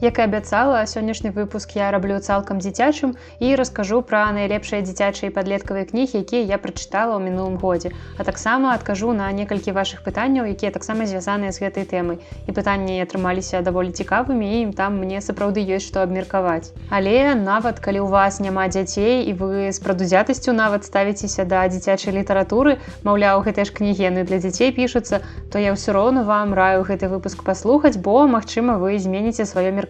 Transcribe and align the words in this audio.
Як 0.00 0.18
і 0.18 0.22
абяцала, 0.22 0.86
сённяшні 0.86 1.34
выпуск 1.34 1.74
я 1.74 1.90
раблю 1.90 2.22
цалкам 2.22 2.62
дзіцячым 2.62 3.18
і 3.42 3.48
раскажу 3.58 3.98
пра 4.06 4.30
найлепшыя 4.30 4.78
дзіцячыя 4.86 5.34
падлеткавыя 5.34 5.90
кнігі, 5.90 6.22
якія 6.22 6.54
я 6.54 6.58
прачытала 6.62 7.18
ў 7.18 7.26
мінулым 7.26 7.58
годзе. 7.58 7.90
А 8.14 8.22
таксама 8.22 8.78
адкажу 8.78 9.10
на 9.10 9.26
некалькі 9.34 9.74
вашых 9.74 10.06
пытанняў, 10.06 10.46
якія 10.46 10.70
таксама 10.70 11.02
звязаныя 11.02 11.50
з 11.50 11.58
гэтай 11.58 11.82
тэмай. 11.82 12.22
І 12.46 12.54
пытанні 12.54 13.02
атрымаліся 13.02 13.58
даволі 13.66 13.90
цікавымі 13.90 14.46
і 14.46 14.60
ім 14.68 14.72
там 14.78 15.02
мне 15.02 15.18
сапраўды 15.18 15.66
ёсць 15.66 15.90
што 15.90 16.06
абмеркаваць. 16.06 16.70
Але 16.94 17.34
нават 17.34 17.82
калі 17.82 17.98
ў 17.98 18.08
вас 18.14 18.38
няма 18.38 18.70
дзяцей 18.70 19.26
і 19.26 19.34
вы 19.34 19.74
з 19.74 19.82
прадузятасцю 19.82 20.54
нават 20.54 20.86
ставіцеся 20.86 21.42
да 21.42 21.66
дзіцячай 21.66 22.14
літаратуры, 22.14 22.78
маўляў, 23.02 23.42
гэтыя 23.42 23.66
ж 23.66 23.74
кнігены 23.74 24.22
для 24.22 24.38
дзяцей 24.38 24.70
пішуцца, 24.70 25.26
то 25.50 25.58
я 25.58 25.74
ўсё 25.74 25.90
роўна 25.90 26.22
вам 26.22 26.54
раю 26.54 26.86
гэты 26.86 27.10
выпуск 27.10 27.42
паслухаць 27.42 27.98
бо 27.98 28.30
магчыма 28.30 28.78
вы 28.78 28.94
зменіце 29.02 29.42
сваё 29.42 29.74
меркаванне 29.74 29.87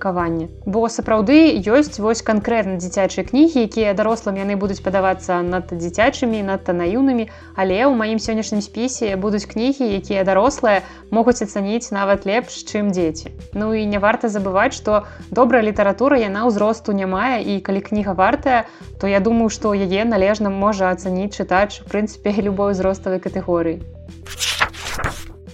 бо 0.65 0.87
сапраўды 0.93 1.59
ёсць 1.59 1.99
вось 2.03 2.23
канкрэтна 2.23 2.79
дзіцячыя 2.79 3.27
кнігі 3.29 3.67
якія 3.69 3.95
дарослым 3.99 4.39
яны 4.41 4.57
будуць 4.61 4.81
падавацца 4.87 5.41
надта 5.43 5.79
дзіцячымі 5.81 6.43
надта 6.47 6.75
наіўнымі 6.79 7.29
але 7.59 7.79
ў 7.85 7.93
маім 7.99 8.23
сённяшнім 8.23 8.63
спісе 8.65 9.17
будуць 9.17 9.45
кнігі 9.51 9.91
якія 9.99 10.25
дарослыя 10.29 10.87
могуць 11.11 11.43
ацаніць 11.43 11.91
нават 11.91 12.27
лепш 12.31 12.63
чым 12.65 12.91
дзеці. 12.95 13.35
Ну 13.53 13.75
і 13.75 13.85
не 13.87 13.99
варта 13.99 14.31
забываць 14.33 14.79
што 14.79 15.05
добрая 15.31 15.63
літаратура 15.67 16.19
яна 16.23 16.47
ўзросту 16.49 16.97
не 16.97 17.07
мае 17.07 17.43
і 17.43 17.61
калі 17.61 17.85
кніга 17.91 18.15
вартая 18.15 18.65
то 19.01 19.11
я 19.11 19.21
думаю 19.21 19.51
што 19.51 19.75
яе 19.75 20.05
належна 20.05 20.51
можа 20.51 20.95
ацаніць 20.95 21.35
чытач 21.35 21.83
у 21.85 21.91
прынцыпе 21.91 22.39
любой 22.49 22.77
узроставай 22.77 23.19
катэгорыі 23.19 23.81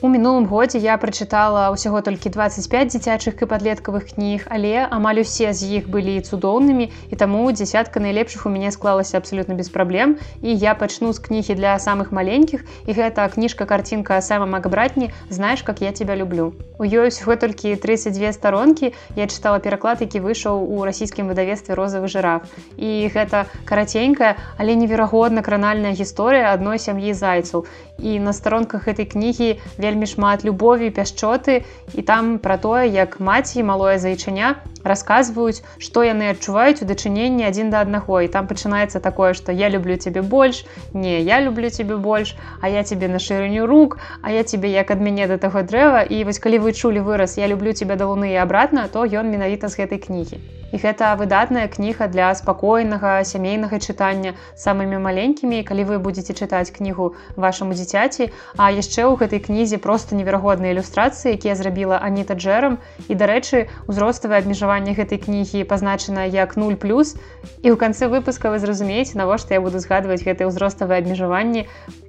У 0.05 0.09
мінулым 0.13 0.45
годзе 0.45 0.77
я 0.85 0.99
прачытала 1.01 1.73
ўсяго 1.73 2.03
толькі 2.05 2.29
25 2.29 2.93
дзіцячых 2.93 3.41
і 3.41 3.47
падлеткавых 3.49 4.13
кніг, 4.13 4.45
але 4.53 4.85
амаль 4.85 5.25
усе 5.25 5.57
з 5.57 5.81
іх 5.81 5.89
былі 5.89 6.21
цудоўнымі 6.21 6.91
і 7.09 7.17
таму 7.17 7.41
дзясятка 7.49 8.05
найлепшых 8.05 8.45
у 8.45 8.53
мяне 8.53 8.69
склалася 8.69 9.17
абсалютна 9.17 9.57
без 9.57 9.73
праблем. 9.73 10.21
І 10.45 10.53
я 10.61 10.75
пачну 10.77 11.17
з 11.17 11.25
кнігі 11.25 11.57
для 11.57 11.81
самых 11.81 12.13
маленькіх 12.13 12.69
і 12.85 12.93
гэта 12.93 13.25
кніжка 13.33 13.65
карцінка 13.65 14.21
сама 14.21 14.45
макбратні 14.45 15.09
знаеш 15.33 15.65
как 15.65 15.81
я 15.81 15.89
тебя 15.97 16.21
люблю. 16.21 16.53
У 16.77 16.85
ёй 16.85 17.09
усяго 17.09 17.41
толькі 17.41 17.73
32 17.73 18.37
старонкі 18.37 18.93
я 19.17 19.25
чытала 19.25 19.57
пераклад, 19.57 20.05
які 20.05 20.21
выйшаў 20.21 20.69
у 20.69 20.85
расійскім 20.85 21.33
выдавестве 21.33 21.73
розавы 21.73 22.13
жыраф. 22.13 22.45
І 22.77 23.09
гэта 23.09 23.49
караценькая, 23.65 24.37
але 24.61 24.77
неверагодна 24.77 25.41
кранальная 25.41 25.97
гісторыя 25.97 26.53
адной 26.53 26.77
сям'і 26.77 27.17
зайцаў. 27.17 27.65
І 28.03 28.19
на 28.19 28.35
старонках 28.35 28.91
гэтай 28.91 29.07
кнігі 29.07 29.63
вельмі 29.79 29.94
вельмі 29.95 30.11
шмат 30.11 30.43
любові 30.45 30.91
пяшчоты. 30.91 31.63
І 31.95 32.03
там 32.03 32.39
пра 32.43 32.59
тое 32.59 32.91
як 32.91 33.21
маці 33.23 33.63
малое 33.63 33.99
зайчыня 34.03 34.59
расказваюць 34.85 35.63
што 35.79 36.05
яны 36.07 36.31
адчуваюць 36.33 36.83
у 36.85 36.89
дачыненні 36.91 37.49
адзін 37.51 37.71
да 37.75 37.83
аднаго 37.87 38.21
і 38.25 38.31
там 38.37 38.49
пачынаецца 38.51 39.01
такое 39.05 39.33
што 39.39 39.53
я 39.53 39.69
люблю 39.77 39.97
цябе 39.97 40.23
больш 40.23 40.65
не 40.93 41.21
я 41.21 41.41
люблю 41.41 41.71
цябе 41.71 41.97
больш 42.09 42.35
а 42.61 42.69
я 42.69 42.85
тебе 42.85 43.09
на 43.09 43.19
шырыню 43.19 43.67
рук 43.67 43.99
а 44.23 44.31
я 44.31 44.45
тебе 44.45 44.71
як 44.71 44.91
ад 44.91 45.01
мяне 45.01 45.29
да 45.31 45.39
таго 45.39 45.63
дрэва 45.63 46.05
і 46.05 46.25
вось 46.25 46.43
калі 46.49 46.61
вы 46.67 46.73
чулі 46.73 47.01
выраз 47.09 47.39
я 47.41 47.49
люблю 47.49 47.73
тебя 47.73 47.97
да 47.97 48.11
луны 48.13 48.35
і 48.35 48.43
абратна 48.45 48.89
то 48.93 49.09
ён 49.09 49.33
менавіта 49.33 49.69
з 49.69 49.81
гэтай 49.81 49.99
кнігі 49.99 50.45
і 50.75 50.79
гэта 50.83 51.15
выдатная 51.15 51.69
кніга 51.71 52.09
для 52.11 52.35
спакойнага 52.35 53.23
сямейнага 53.23 53.79
чытання 53.79 54.35
самымі 54.59 54.99
маленькімі 55.07 55.63
калі 55.69 55.87
вы 55.91 55.99
будете 56.03 56.35
чытаць 56.35 56.75
кнігу 56.75 57.15
вашаму 57.39 57.79
дзіцяці 57.79 58.27
а 58.59 58.75
яшчэ 58.75 59.07
ў 59.07 59.15
гэтай 59.23 59.39
кнізе 59.47 59.79
просто 59.79 60.19
неверагодныя 60.19 60.75
ілюстрацыі 60.75 61.39
якія 61.39 61.55
зрабіла 61.55 62.03
аніта 62.03 62.35
джерам 62.35 62.83
і 63.07 63.15
дарэчы 63.15 63.71
узроставае 63.87 64.43
абмежаванне 64.75 64.95
гэтай 64.95 65.19
кнігі 65.19 65.65
пазначана 65.65 66.27
як 66.27 66.57
0 66.57 66.75
плюс. 66.77 67.15
І 67.63 67.71
ў 67.71 67.77
канцы 67.79 68.11
выпуска 68.11 68.51
вы 68.51 68.59
зразумееце 68.59 69.15
навошта 69.15 69.55
я 69.55 69.61
буду 69.61 69.79
згадваць 69.79 70.27
гэтыя 70.27 70.51
ўзроставыя 70.51 70.99
абмежаванні 70.99 71.67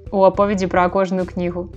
у 0.10 0.26
аповедзі 0.26 0.66
пра 0.66 0.90
кожную 0.90 1.30
кнігу 1.30 1.70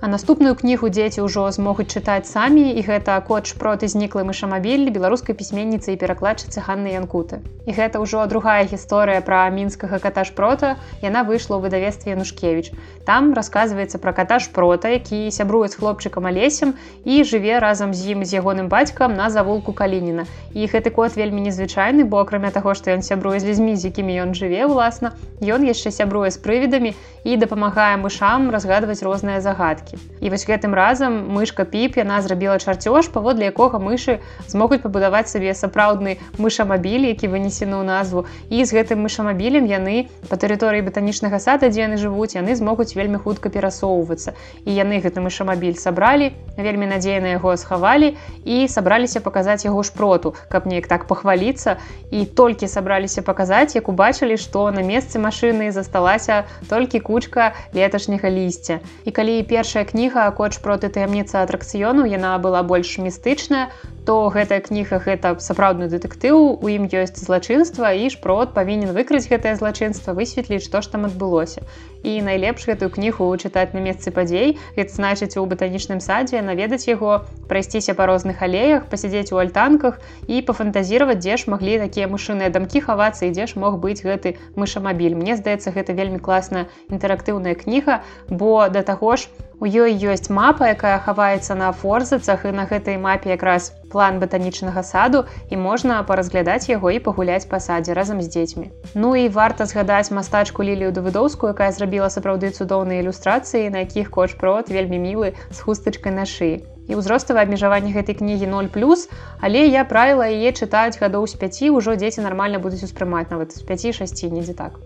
А 0.00 0.06
наступную 0.06 0.54
кнігу 0.54 0.86
дзеці 0.94 1.26
ўжо 1.26 1.50
змогуць 1.50 1.90
чытаць 1.90 2.30
самі 2.30 2.70
і 2.70 2.82
гэта 2.86 3.18
кот 3.26 3.50
шпроты 3.50 3.90
зніклы 3.90 4.22
мышамабіль 4.22 4.94
беларускай 4.94 5.34
пісьменніцы 5.34 5.90
і 5.90 5.98
перакладчыцы 5.98 6.62
Ханны 6.62 6.94
Янкуты. 6.94 7.42
І 7.66 7.74
гэта 7.74 7.98
ўжо 7.98 8.22
другая 8.30 8.62
гісторыя 8.62 9.18
пра 9.26 9.50
мінскага 9.50 9.98
ката 9.98 10.22
шпрота 10.22 10.78
яна 11.02 11.26
выйшла 11.26 11.58
ў 11.58 11.66
выдавестве 11.66 12.14
Янушкевич. 12.14 12.70
Там 13.10 13.34
расказваецца 13.34 13.98
пра 13.98 14.14
ката 14.14 14.38
шпрота, 14.38 14.94
які 14.94 15.34
сябруе 15.34 15.66
з 15.66 15.82
хлопчыкам 15.82 16.30
алесем 16.30 16.78
і 17.02 17.18
жыве 17.26 17.58
разам 17.58 17.90
з 17.90 18.14
ім 18.14 18.22
з 18.22 18.38
ягоным 18.38 18.70
бацькам 18.70 19.18
на 19.18 19.34
завулку 19.34 19.74
калініна. 19.74 20.30
І 20.54 20.70
гэты 20.70 20.94
кот 20.94 21.18
вельмі 21.18 21.42
незвычайны, 21.50 22.06
бо 22.06 22.22
акрамя 22.22 22.54
таго, 22.54 22.78
што 22.78 22.94
ён 22.94 23.02
сябруе 23.02 23.42
з 23.42 23.50
людзьмі, 23.50 23.74
з 23.74 23.90
якімі 23.90 24.30
ён 24.30 24.38
жыве 24.38 24.62
ўласна, 24.70 25.18
ён 25.42 25.66
яшчэ 25.66 25.90
сябруе 25.90 26.30
з 26.30 26.38
прывідамі 26.38 26.94
і 27.26 27.34
дапамагае 27.34 27.98
мышам 27.98 28.54
разгадваць 28.54 29.02
розныя 29.02 29.42
загадкі 29.42 29.87
кветкі. 29.88 29.98
І 30.20 30.30
вось 30.30 30.46
гэтым 30.46 30.74
разам 30.74 31.30
мышка 31.32 31.64
піп 31.64 31.96
яна 31.96 32.20
зрабіла 32.22 32.58
чарцёж, 32.58 33.08
паводле 33.12 33.48
якога 33.48 33.78
мышы 33.78 34.20
змогуць 34.48 34.82
пабудаваць 34.82 35.28
сабе 35.28 35.54
сапраўдны 35.54 36.18
мышамабіль, 36.38 37.08
які 37.08 37.28
вынесены 37.28 37.78
ў 37.78 37.84
назву. 37.84 38.26
І 38.50 38.64
з 38.64 38.74
гэтым 38.74 39.04
мышамабілем 39.06 39.66
яны 39.66 40.08
па 40.28 40.36
тэрыторыі 40.36 40.82
батанічнага 40.82 41.38
сада, 41.38 41.68
дзе 41.68 41.86
яны 41.86 41.96
жывуць, 41.96 42.34
яны 42.36 42.54
змогуць 42.56 42.94
вельмі 42.94 43.18
хутка 43.18 43.48
перасоўвацца. 43.48 44.34
І 44.64 44.70
яны 44.74 45.00
гэты 45.00 45.20
мышамабіль 45.20 45.78
сабралі, 45.78 46.32
вельмі 46.56 46.86
надзейна 46.90 47.38
яго 47.38 47.56
схавалі 47.56 48.16
і 48.44 48.66
сабраліся 48.68 49.20
паказаць 49.20 49.64
яго 49.64 49.82
шпроту, 49.82 50.34
каб 50.48 50.66
неяк 50.66 50.88
так 50.88 51.06
пахваліцца 51.06 51.78
і 52.10 52.24
толькі 52.26 52.66
сабраліся 52.66 53.22
паказаць, 53.22 53.76
як 53.76 53.88
убачылі, 53.88 54.36
што 54.36 54.70
на 54.74 54.82
месцы 54.82 55.22
машыны 55.22 55.70
засталася 55.70 56.44
толькі 56.68 56.98
кучка 57.00 57.54
леташняга 57.72 58.30
лісця. 58.30 58.80
І 59.04 59.10
калі 59.14 59.42
першая 59.42 59.77
першая 59.78 59.92
кніга 59.92 60.30
коч 60.34 60.58
проты 60.58 60.88
таямніца 60.90 61.46
атракцыёну 61.46 62.02
яна 62.02 62.34
была 62.42 62.62
больш 62.66 62.98
містычная 62.98 63.70
то 64.02 64.26
гэтая 64.26 64.58
кніга 64.58 64.98
гэта 64.98 65.38
сапраўдны 65.38 65.86
дэтэктыў 65.86 66.58
у 66.58 66.66
ім 66.66 66.88
ёсць 66.90 67.14
злачынства 67.14 67.92
і 67.94 68.10
шпрот 68.10 68.56
павінен 68.58 68.90
выкрыць 68.96 69.30
гэтае 69.30 69.54
злачынства 69.54 70.16
высветліць 70.18 70.64
што 70.64 70.82
ж 70.82 70.90
там 70.90 71.04
адбылося. 71.04 71.62
І 72.02 72.18
найлепш 72.26 72.66
гэтую 72.66 72.90
кнігу 72.90 73.28
чытаць 73.36 73.70
на 73.76 73.84
месцы 73.84 74.10
падзей 74.10 74.56
гэта 74.74 74.90
значыць 74.90 75.36
у 75.38 75.44
батанічным 75.46 76.00
садзе 76.00 76.42
наведаць 76.42 76.88
яго 76.88 77.28
прайсціся 77.46 77.94
па 77.94 78.10
розных 78.10 78.42
алеях 78.42 78.88
пасядзець 78.90 79.30
у 79.30 79.38
альтанках 79.38 80.00
і 80.26 80.40
пафантазіраваць 80.42 81.20
дзе 81.22 81.36
ж 81.36 81.52
маглі 81.52 81.78
такія 81.84 82.08
мышыныя 82.08 82.50
дамкі 82.50 82.80
хавацца 82.80 83.28
і 83.28 83.34
дзе 83.36 83.46
ж 83.46 83.60
мог 83.60 83.78
быць 83.78 84.02
гэты 84.02 84.40
мышамабіль. 84.56 85.14
Мне 85.14 85.36
здаецца 85.36 85.70
гэта 85.70 85.92
вельмі 85.92 86.18
класная 86.18 86.66
інтэрактыўная 86.88 87.54
кніга 87.54 88.02
бо 88.26 88.72
да 88.72 88.82
таго 88.82 89.14
ж 89.20 89.28
у 89.28 89.47
ёй 89.66 89.98
ёсць 89.98 90.30
мапа 90.30 90.70
якая 90.70 90.98
хаваецца 91.02 91.54
на 91.58 91.72
форзацах 91.74 92.46
і 92.46 92.52
на 92.54 92.64
гэтай 92.70 92.94
мапе 92.94 93.34
якраз 93.34 93.74
план 93.90 94.20
батанічнага 94.22 94.82
саду 94.86 95.24
і 95.50 95.56
можна 95.58 96.02
паразглядаць 96.06 96.70
яго 96.70 96.94
і 96.94 97.02
пагуляць 97.02 97.50
па 97.50 97.58
садзе 97.58 97.94
разам 97.98 98.22
з 98.22 98.30
дзецьмі. 98.30 98.70
Ну 98.94 99.16
і 99.16 99.28
варта 99.28 99.66
згадаць 99.66 100.14
мастачку 100.14 100.62
лілію 100.62 100.92
давыдоўскую, 100.94 101.50
якая 101.50 101.72
зрабіла 101.72 102.06
сапраўды 102.06 102.54
цудоўныя 102.54 103.02
ілюстрацыі, 103.02 103.70
на 103.74 103.82
якіх 103.82 104.14
коч-прот 104.14 104.70
вельмі 104.70 105.02
мілы 105.02 105.34
з 105.50 105.58
хустачкай 105.58 106.14
на 106.14 106.22
шыі. 106.22 106.62
І 106.88 106.96
ўзроставае 106.96 107.44
абмежаванне 107.44 107.92
гэтай 107.92 108.14
кнігі 108.14 108.46
0 108.46 108.70
плюс, 108.72 109.08
але 109.42 109.66
я 109.66 109.84
правіла 109.84 110.30
яе 110.30 110.54
чытаць 110.54 110.96
гадоў 111.02 111.26
з 111.26 111.34
5 111.34 111.74
ўжо 111.74 111.98
дзеці 111.98 112.22
нармальна 112.22 112.62
будуць 112.62 112.86
успрымаць 112.86 113.28
нават 113.34 113.52
з 113.52 113.66
5-6 113.66 114.30
недзе 114.32 114.54
так. 114.54 114.78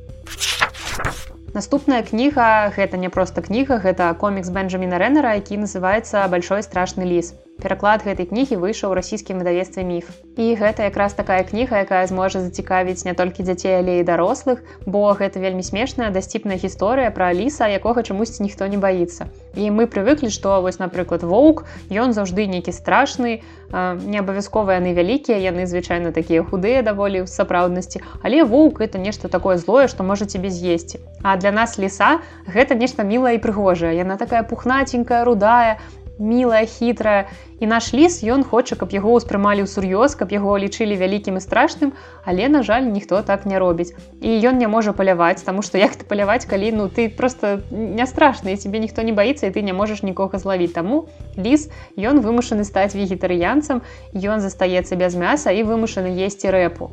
Наступная 1.53 2.01
кніга 2.03 2.73
гэта 2.77 2.97
не 2.97 3.11
проста 3.13 3.45
кніга, 3.45 3.77
гэта 3.85 4.09
комікс 4.17 4.49
Бенджаміна 4.49 4.97
Рэнера, 5.03 5.37
які 5.37 5.61
называецца 5.61 6.25
большой 6.33 6.65
страшны 6.65 7.05
ліс 7.05 7.35
пераклад 7.63 8.03
гэтай 8.03 8.27
кнігі 8.27 8.59
выйшаў 8.59 8.93
расійскім 8.99 9.39
выдавестве 9.39 9.87
міф. 9.87 10.11
І 10.35 10.59
гэта 10.59 10.91
якраз 10.91 11.15
такая 11.15 11.47
кніга 11.47 11.87
якая 11.87 12.03
зможа 12.11 12.43
зацікавіць 12.43 13.07
не 13.07 13.15
толькі 13.15 13.47
дзяцей 13.47 13.79
але 13.79 14.01
і 14.01 14.07
дарослых 14.09 14.67
бо 14.87 15.15
гэта 15.15 15.39
вельмі 15.39 15.63
смешная 15.63 16.11
дасціпная 16.11 16.59
гісторыя 16.59 17.15
пра 17.15 17.31
ліса 17.31 17.71
якога 17.71 18.03
чамусьці 18.03 18.43
ніхто 18.43 18.67
не 18.67 18.83
баіцца. 18.83 19.31
І 19.55 19.71
мы 19.71 19.87
прывыклі 19.87 20.33
што 20.35 20.59
вось 20.65 20.83
напрыклад 20.83 21.23
воўк 21.23 21.65
ён 21.89 22.13
заўжды 22.17 22.51
нейкі 22.51 22.75
страшны 22.75 23.41
не 23.73 24.19
абавязкова 24.19 24.77
яны 24.83 24.93
вялікія 24.93 25.39
яны 25.39 25.65
звычайна 25.71 26.13
такія 26.13 26.43
худыя 26.43 26.83
даволі 26.83 27.25
ў 27.25 27.31
сапраўднасці 27.31 28.03
але 28.27 28.45
воўк 28.45 28.83
это 28.83 28.99
нешта 28.99 29.29
такое 29.29 29.57
злое 29.57 29.87
што 29.87 30.03
можа 30.03 30.27
цябе 30.27 30.51
з'есці. 30.51 30.99
А 31.23 31.37
для 31.37 31.53
нас 31.53 31.79
ліса 31.79 32.19
гэта 32.49 32.75
нешта 32.75 33.07
мілая 33.07 33.39
і 33.39 33.43
прыгожая 33.45 33.95
яна 33.95 34.19
такая 34.19 34.43
пухнаценькая 34.43 35.25
рудая 35.25 35.79
мілая 36.19 36.67
хітрая. 36.67 37.27
І 37.63 37.67
наш 37.67 37.95
ліс 37.95 38.25
ён 38.27 38.43
хоча 38.43 38.75
каб 38.75 38.91
яго 38.91 39.15
ўспрымалі 39.15 39.63
ў 39.63 39.71
сур'ёз 39.71 40.19
каб 40.19 40.35
яго 40.35 40.59
лічылі 40.59 40.99
вялікім 40.99 41.39
і 41.39 41.43
страшным 41.43 41.95
але 42.27 42.51
на 42.51 42.63
жаль 42.67 42.91
ніхто 42.91 43.23
так 43.23 43.47
не 43.47 43.59
робіць. 43.59 43.95
І 44.19 44.35
ён 44.43 44.59
не 44.59 44.67
можа 44.67 44.93
паляваць 44.93 45.47
таму 45.47 45.63
што 45.63 45.79
як 45.79 45.95
ты 45.95 46.03
паляваць 46.03 46.45
калі 46.45 46.73
ну 46.75 46.89
ты 46.91 47.09
просто 47.09 47.63
не 47.71 48.07
страшны 48.07 48.57
тебе 48.59 48.83
ніхто 48.83 49.07
не 49.07 49.15
баіцца 49.15 49.47
і 49.47 49.55
ты 49.55 49.63
не 49.63 49.73
можаш 49.73 50.03
нікога 50.03 50.43
злавіць. 50.43 50.75
Таму 50.75 51.07
ліс 51.39 51.71
ён 51.97 52.19
вымушаны 52.19 52.67
стаць 52.67 52.99
вегетарыянцам 52.99 53.87
ён 54.13 54.43
застаецца 54.43 54.99
без 54.99 55.15
мяса 55.15 55.55
і 55.55 55.63
вымушаны 55.63 56.11
есці 56.19 56.51
рэпу. 56.51 56.91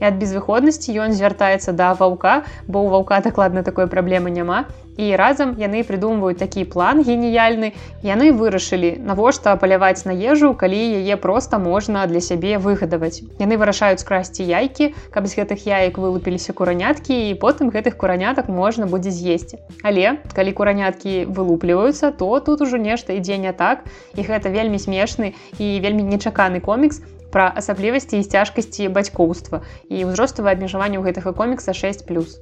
І 0.00 0.08
ад 0.08 0.16
безвыходнасці 0.16 0.96
ён 0.96 1.12
звяртаецца 1.12 1.76
да 1.76 1.92
ваўка 1.92 2.48
бо 2.64 2.80
ў 2.80 2.88
ваўка 2.88 3.20
дакладна 3.20 3.60
такой 3.62 3.84
праблемы 3.84 4.32
няма 4.32 4.64
і 5.00 5.16
разам 5.16 5.54
яны 5.56 5.80
прыдумваюць 5.88 6.36
такі 6.40 6.66
план 6.68 7.00
геніяльны. 7.06 7.72
Яны 8.04 8.32
вырашылі 8.36 8.90
навошта 9.00 9.56
паляваць 9.56 10.04
на 10.04 10.12
ежу 10.12 10.52
калі 10.52 10.80
яе 11.00 11.16
проста 11.16 11.58
можна 11.58 12.04
для 12.10 12.20
сябе 12.20 12.58
выгадаваць. 12.60 13.24
Яны 13.40 13.56
вырашаюць 13.56 14.04
скрасці 14.04 14.44
яйкі 14.44 14.92
каб 15.14 15.26
з 15.26 15.40
гэтых 15.40 15.64
яек 15.64 15.96
вылупіліся 15.96 16.52
кураняткі 16.52 17.16
і 17.30 17.38
потым 17.40 17.72
гэтых 17.72 17.96
куранятак 17.96 18.52
можна 18.52 18.84
будзе 18.84 19.10
з'есці. 19.10 19.62
Але 19.82 20.20
калі 20.36 20.52
кураняткі 20.52 21.24
вылупліваюцца 21.32 22.12
то 22.12 22.28
тут 22.44 22.60
ужо 22.60 22.76
нешта 22.76 23.16
ідзе 23.16 23.40
не 23.40 23.56
так. 23.56 23.88
І 24.14 24.28
гэта 24.28 24.52
вельмі 24.52 24.76
смешны 24.76 25.32
і 25.56 25.80
вельмі 25.80 26.04
нечаканы 26.04 26.60
комікс 26.60 27.00
пра 27.32 27.48
асаблівасці 27.56 28.20
і 28.20 28.26
цяжкасці 28.26 28.92
бацькоўства 28.92 29.64
і 29.88 30.04
ўзроставае 30.10 30.58
абмежаванне 30.58 30.98
ў 31.00 31.08
гэтага 31.08 31.32
комікса 31.32 31.72
6 31.72 32.04
плюс. 32.10 32.36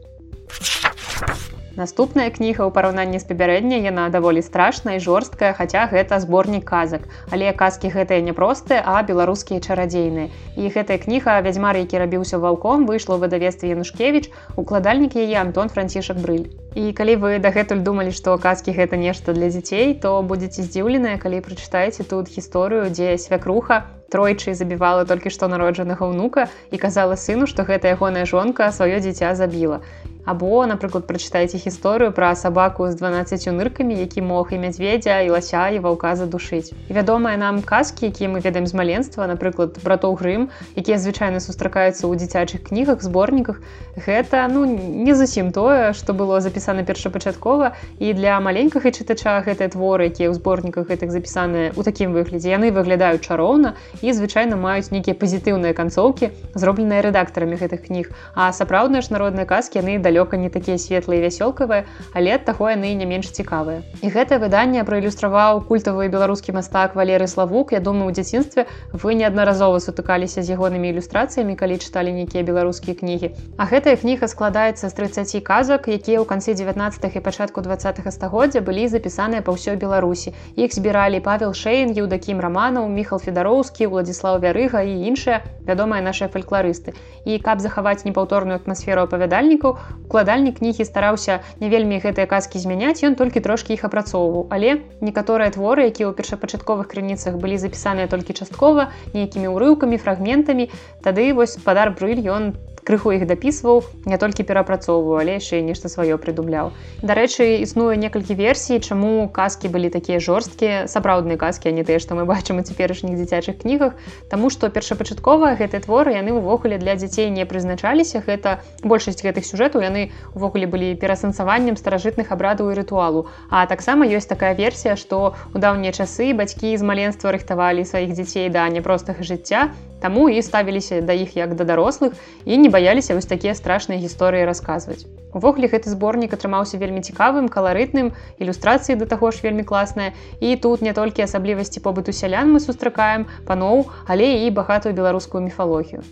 Наступная 1.78 2.26
кніга 2.34 2.66
ў 2.66 2.74
параўнанні 2.74 3.18
з 3.22 3.26
папярэдняй 3.30 3.84
яна 3.86 4.08
даволі 4.10 4.42
страшная 4.42 4.98
і 4.98 5.02
жорсткая, 5.02 5.52
хаця 5.54 5.84
гэта 5.92 6.18
зборнік 6.18 6.64
казак. 6.66 7.04
Але 7.30 7.52
казкі 7.60 7.92
гэтыя 7.94 8.18
няпростыя, 8.28 8.82
а 8.82 9.06
беларускія 9.06 9.62
чарадзейныя. 9.62 10.26
І 10.58 10.72
гэтая 10.74 10.98
кніга 10.98 11.36
вядзьмар, 11.46 11.78
які 11.78 12.02
рабіўся 12.02 12.42
ваўком, 12.42 12.82
выйшла 12.90 13.14
ў 13.14 13.30
выдавестве 13.30 13.70
Янушкевіч, 13.70 14.26
укладальнік 14.58 15.14
яе 15.14 15.38
Антон 15.38 15.70
Францішак 15.70 16.18
брыль. 16.18 16.50
І 16.74 16.90
калі 16.98 17.14
вы 17.22 17.38
дагэтуль 17.38 17.86
думалі, 17.86 18.10
што 18.10 18.34
казкі 18.42 18.74
гэта 18.74 18.98
нешта 18.98 19.30
для 19.30 19.46
дзяцей, 19.46 19.94
то 19.94 20.18
будзеце 20.26 20.66
здзіўленыя, 20.66 21.22
калі 21.22 21.38
прачытаеце 21.46 22.02
тут 22.02 22.26
гісторыю, 22.26 22.90
дзе 22.90 23.14
свякруха 23.22 23.86
тройчы 24.10 24.58
забівала 24.58 25.06
толькі 25.06 25.30
што 25.30 25.46
народжанага 25.46 26.10
ўнука 26.10 26.50
і 26.74 26.76
казала 26.82 27.14
сыну, 27.14 27.46
што 27.46 27.62
гэта 27.62 27.94
ягоная 27.94 28.26
жонка 28.26 28.72
сваё 28.74 28.98
дзіця 28.98 29.36
забіла 29.38 29.84
або 30.28 30.66
напрыклад 30.68 31.08
прачытайце 31.08 31.56
гісторыю 31.56 32.12
пра 32.12 32.34
сабаку 32.36 32.84
з 32.92 33.00
12 33.00 33.48
ныркамі 33.56 33.96
які 33.96 34.20
мог 34.28 34.52
і 34.52 34.60
мядзведзя 34.60 35.24
і 35.24 35.32
лася 35.32 35.64
і 35.72 35.80
ваўка 35.80 36.12
задушыць 36.20 36.76
вядомыя 36.92 37.40
нам 37.40 37.62
казкі 37.64 38.12
якія 38.12 38.28
мы 38.28 38.44
ведаем 38.44 38.68
з 38.68 38.76
маленства 38.76 39.24
напрыклад 39.30 39.80
братоў 39.80 40.20
грым 40.20 40.48
якія 40.76 41.00
звычайна 41.00 41.40
сустракаюцца 41.40 42.04
ў 42.04 42.20
дзіцячых 42.20 42.68
кнігах 42.68 43.00
зборніках 43.00 43.64
гэта 43.96 44.44
ну 44.52 44.66
не 44.68 45.16
зусім 45.16 45.48
тое 45.56 45.96
што 45.96 46.12
было 46.12 46.44
запісана 46.44 46.84
першапачаткова 46.84 47.72
і 47.96 48.12
для 48.12 48.36
маленькага 48.44 48.92
чытача 48.92 49.40
гэтыя 49.48 49.72
творы 49.72 50.12
якія 50.12 50.28
ў 50.28 50.36
зборніках 50.36 50.92
гэтых 50.92 51.08
запісаныя 51.08 51.72
ў 51.72 51.80
такім 51.88 52.12
выглядзе 52.12 52.52
яны 52.52 52.68
выглядаюць 52.68 53.24
чароўна 53.24 53.74
і 54.04 54.12
звычайна 54.12 54.60
маюць 54.60 54.92
нейкія 54.92 55.16
пазітыўныя 55.16 55.72
канцоўкі 55.72 56.30
зробленыя 56.52 57.00
рэдактарамі 57.08 57.56
гэтых 57.56 57.88
кніг. 57.88 58.12
А 58.34 58.52
сапраўдныя 58.52 59.02
ж 59.02 59.14
народныя 59.14 59.46
казкі 59.48 59.80
яны 59.80 59.98
далёка 60.02 60.17
далёка 60.18 60.36
не 60.36 60.50
такія 60.50 60.78
светлыя 60.78 61.22
вясёлкавыя 61.22 61.86
але 62.14 62.34
ад 62.34 62.44
таго 62.44 62.70
яны 62.70 62.90
не 62.94 63.06
менш 63.06 63.30
цікавыя. 63.30 63.82
І 64.02 64.10
гэтае 64.10 64.38
выданне 64.42 64.82
праілюстраваў 64.82 65.62
культавы 65.68 66.08
беларускі 66.10 66.52
мастак 66.52 66.94
валеры 66.98 67.26
славук. 67.26 67.72
Я 67.72 67.80
думаю 67.80 68.10
у 68.10 68.14
дзяцінстве 68.14 68.66
вы 68.92 69.14
неаднаразова 69.14 69.78
сутыкаліся 69.78 70.42
з 70.42 70.58
ягонымі 70.58 70.90
ілюстрацыямі 70.90 71.54
калі 71.54 71.78
чыталі 71.78 72.10
нейкія 72.12 72.42
беларускія 72.42 72.98
кнігі. 72.98 73.30
А 73.56 73.66
гэтая 73.70 73.94
кніга 73.94 74.26
складаецца 74.26 74.88
з 74.88 74.94
30 74.94 75.38
казак 75.46 75.86
якія 75.86 76.18
ў 76.18 76.26
канцы 76.26 76.54
19 76.54 77.16
і 77.16 77.20
пачатку 77.20 77.62
два 77.62 77.78
стагоддзя 77.78 78.60
былі 78.60 78.88
запісаныя 78.88 79.42
па 79.42 79.54
ўсёй 79.54 79.76
беларусі. 79.78 80.34
Іх 80.56 80.74
збіралі 80.74 81.20
павел 81.20 81.54
шейн 81.54 81.94
еўдакім 81.94 82.40
раманаў 82.40 82.88
міхал 82.88 83.22
федароўскі 83.22 83.86
владислав 83.86 84.42
вярыга 84.42 84.82
і 84.82 85.06
іншыя 85.12 85.44
вядомыя 85.68 86.02
нашыя 86.02 86.32
фальклорысты 86.32 86.96
і 87.28 87.38
каб 87.44 87.60
захаваць 87.60 88.04
непаўторную 88.08 88.56
атмасферу 88.56 89.04
апавядальнікаў 89.04 89.76
укладальнік 90.08 90.58
кнігі 90.58 90.88
стараўся 90.88 91.44
не 91.60 91.68
вельмі 91.68 92.00
гэтыя 92.00 92.24
казкі 92.24 92.56
змяняць 92.56 93.04
ён 93.04 93.12
толькі 93.20 93.44
трошкі 93.44 93.76
іх 93.76 93.84
апрацоўваў. 93.84 94.48
Але 94.48 94.80
некаторыя 95.04 95.52
творы 95.52 95.92
якія 95.92 96.08
ў 96.08 96.16
першапачатковых 96.16 96.88
крыніцах 96.88 97.36
былі 97.36 97.60
запісаныя 97.60 98.08
толькі 98.08 98.32
часткова 98.32 98.88
нейкімі 99.12 99.52
ўрыўкамі 99.52 100.00
фрагментамі 100.00 100.72
тады 101.04 101.28
вось 101.36 101.60
спадар 101.60 101.92
брыль 101.92 102.24
ён 102.24 102.56
крыху 102.88 103.12
іх 103.12 103.26
дапісваў 103.28 103.82
не 104.08 104.16
толькі 104.16 104.48
перапрацоўваю 104.48 105.20
але 105.20 105.36
яшчэ 105.36 105.60
нешта 105.60 105.92
сваё 105.92 106.16
прыдумляў 106.16 106.72
дарэчы 107.04 107.60
існуе 107.60 108.00
некалькі 108.00 108.32
версій 108.38 108.80
чаму 108.80 109.28
казкі 109.28 109.68
былі 109.68 109.92
такія 109.92 110.16
жорсткія 110.24 110.88
сапраўдныя 110.88 111.36
казкі 111.36 111.68
а 111.68 111.76
не 111.76 111.84
тыя 111.84 112.00
што 112.00 112.16
мы 112.16 112.24
бачым 112.32 112.62
у 112.62 112.64
цяперашніх 112.64 113.20
дзіцячых 113.20 113.60
кнігах 113.60 114.00
Таму 114.32 114.48
што 114.48 114.72
першапачаткова 114.72 115.52
гэтыя 115.60 115.84
творы 115.84 116.16
яны 116.16 116.32
ўвогуле 116.40 116.80
для 116.80 116.96
дзяцей 116.96 117.28
не 117.28 117.44
прызначаліся 117.44 118.24
гэта 118.24 118.64
большасць 118.80 119.20
гэтых 119.20 119.44
сюжэтаў 119.44 119.84
яны 119.84 120.08
увогуле 120.32 120.64
былі 120.64 120.94
перасэнсаваннем 120.96 121.76
старажытных 121.76 122.32
абрадаў 122.32 122.72
і 122.72 122.78
рытуалу 122.80 123.26
А 123.50 123.66
таксама 123.66 124.08
ёсць 124.08 124.32
такая 124.32 124.54
версія 124.56 124.96
што 124.96 125.36
у 125.52 125.58
даўнія 125.58 125.92
часы 125.92 126.32
бацькі 126.32 126.72
з 126.72 126.82
маленства 126.82 127.36
рыхтавалі 127.36 127.84
сваіх 127.84 128.16
дзяцей 128.16 128.48
да 128.48 128.64
няпростага 128.72 129.20
жыцця 129.20 129.68
Таму 130.00 130.28
і 130.28 130.42
ставіліся 130.42 131.00
да 131.00 131.12
іх 131.12 131.36
як 131.36 131.54
да 131.54 131.64
дарослых 131.64 132.14
і 132.44 132.58
не 132.58 132.68
баяліся 132.68 133.14
вось 133.14 133.26
такія 133.26 133.54
страшныя 133.54 133.98
гісторыі 133.98 134.46
расказваць. 134.46 135.06
Увогуле 135.34 135.66
гэты 135.66 135.90
зборнік 135.90 136.32
атрымаўся 136.32 136.78
вельмі 136.78 137.02
цікавым, 137.02 137.50
каларытным, 137.50 138.14
ілюстрацыі 138.38 138.96
да 138.96 139.10
таго 139.10 139.30
ж 139.34 139.42
вельмі 139.42 139.66
класная. 139.66 140.14
І 140.40 140.56
тут 140.56 140.82
не 140.82 140.94
толькі 140.94 141.26
асаблівасці 141.26 141.82
побыту 141.82 142.14
сялян 142.14 142.54
мы 142.54 142.60
сустракаем 142.60 143.26
паноў, 143.44 143.90
але 144.06 144.46
і 144.46 144.50
багатую 144.50 144.94
беларускую 144.94 145.42
міфалогію. 145.42 146.06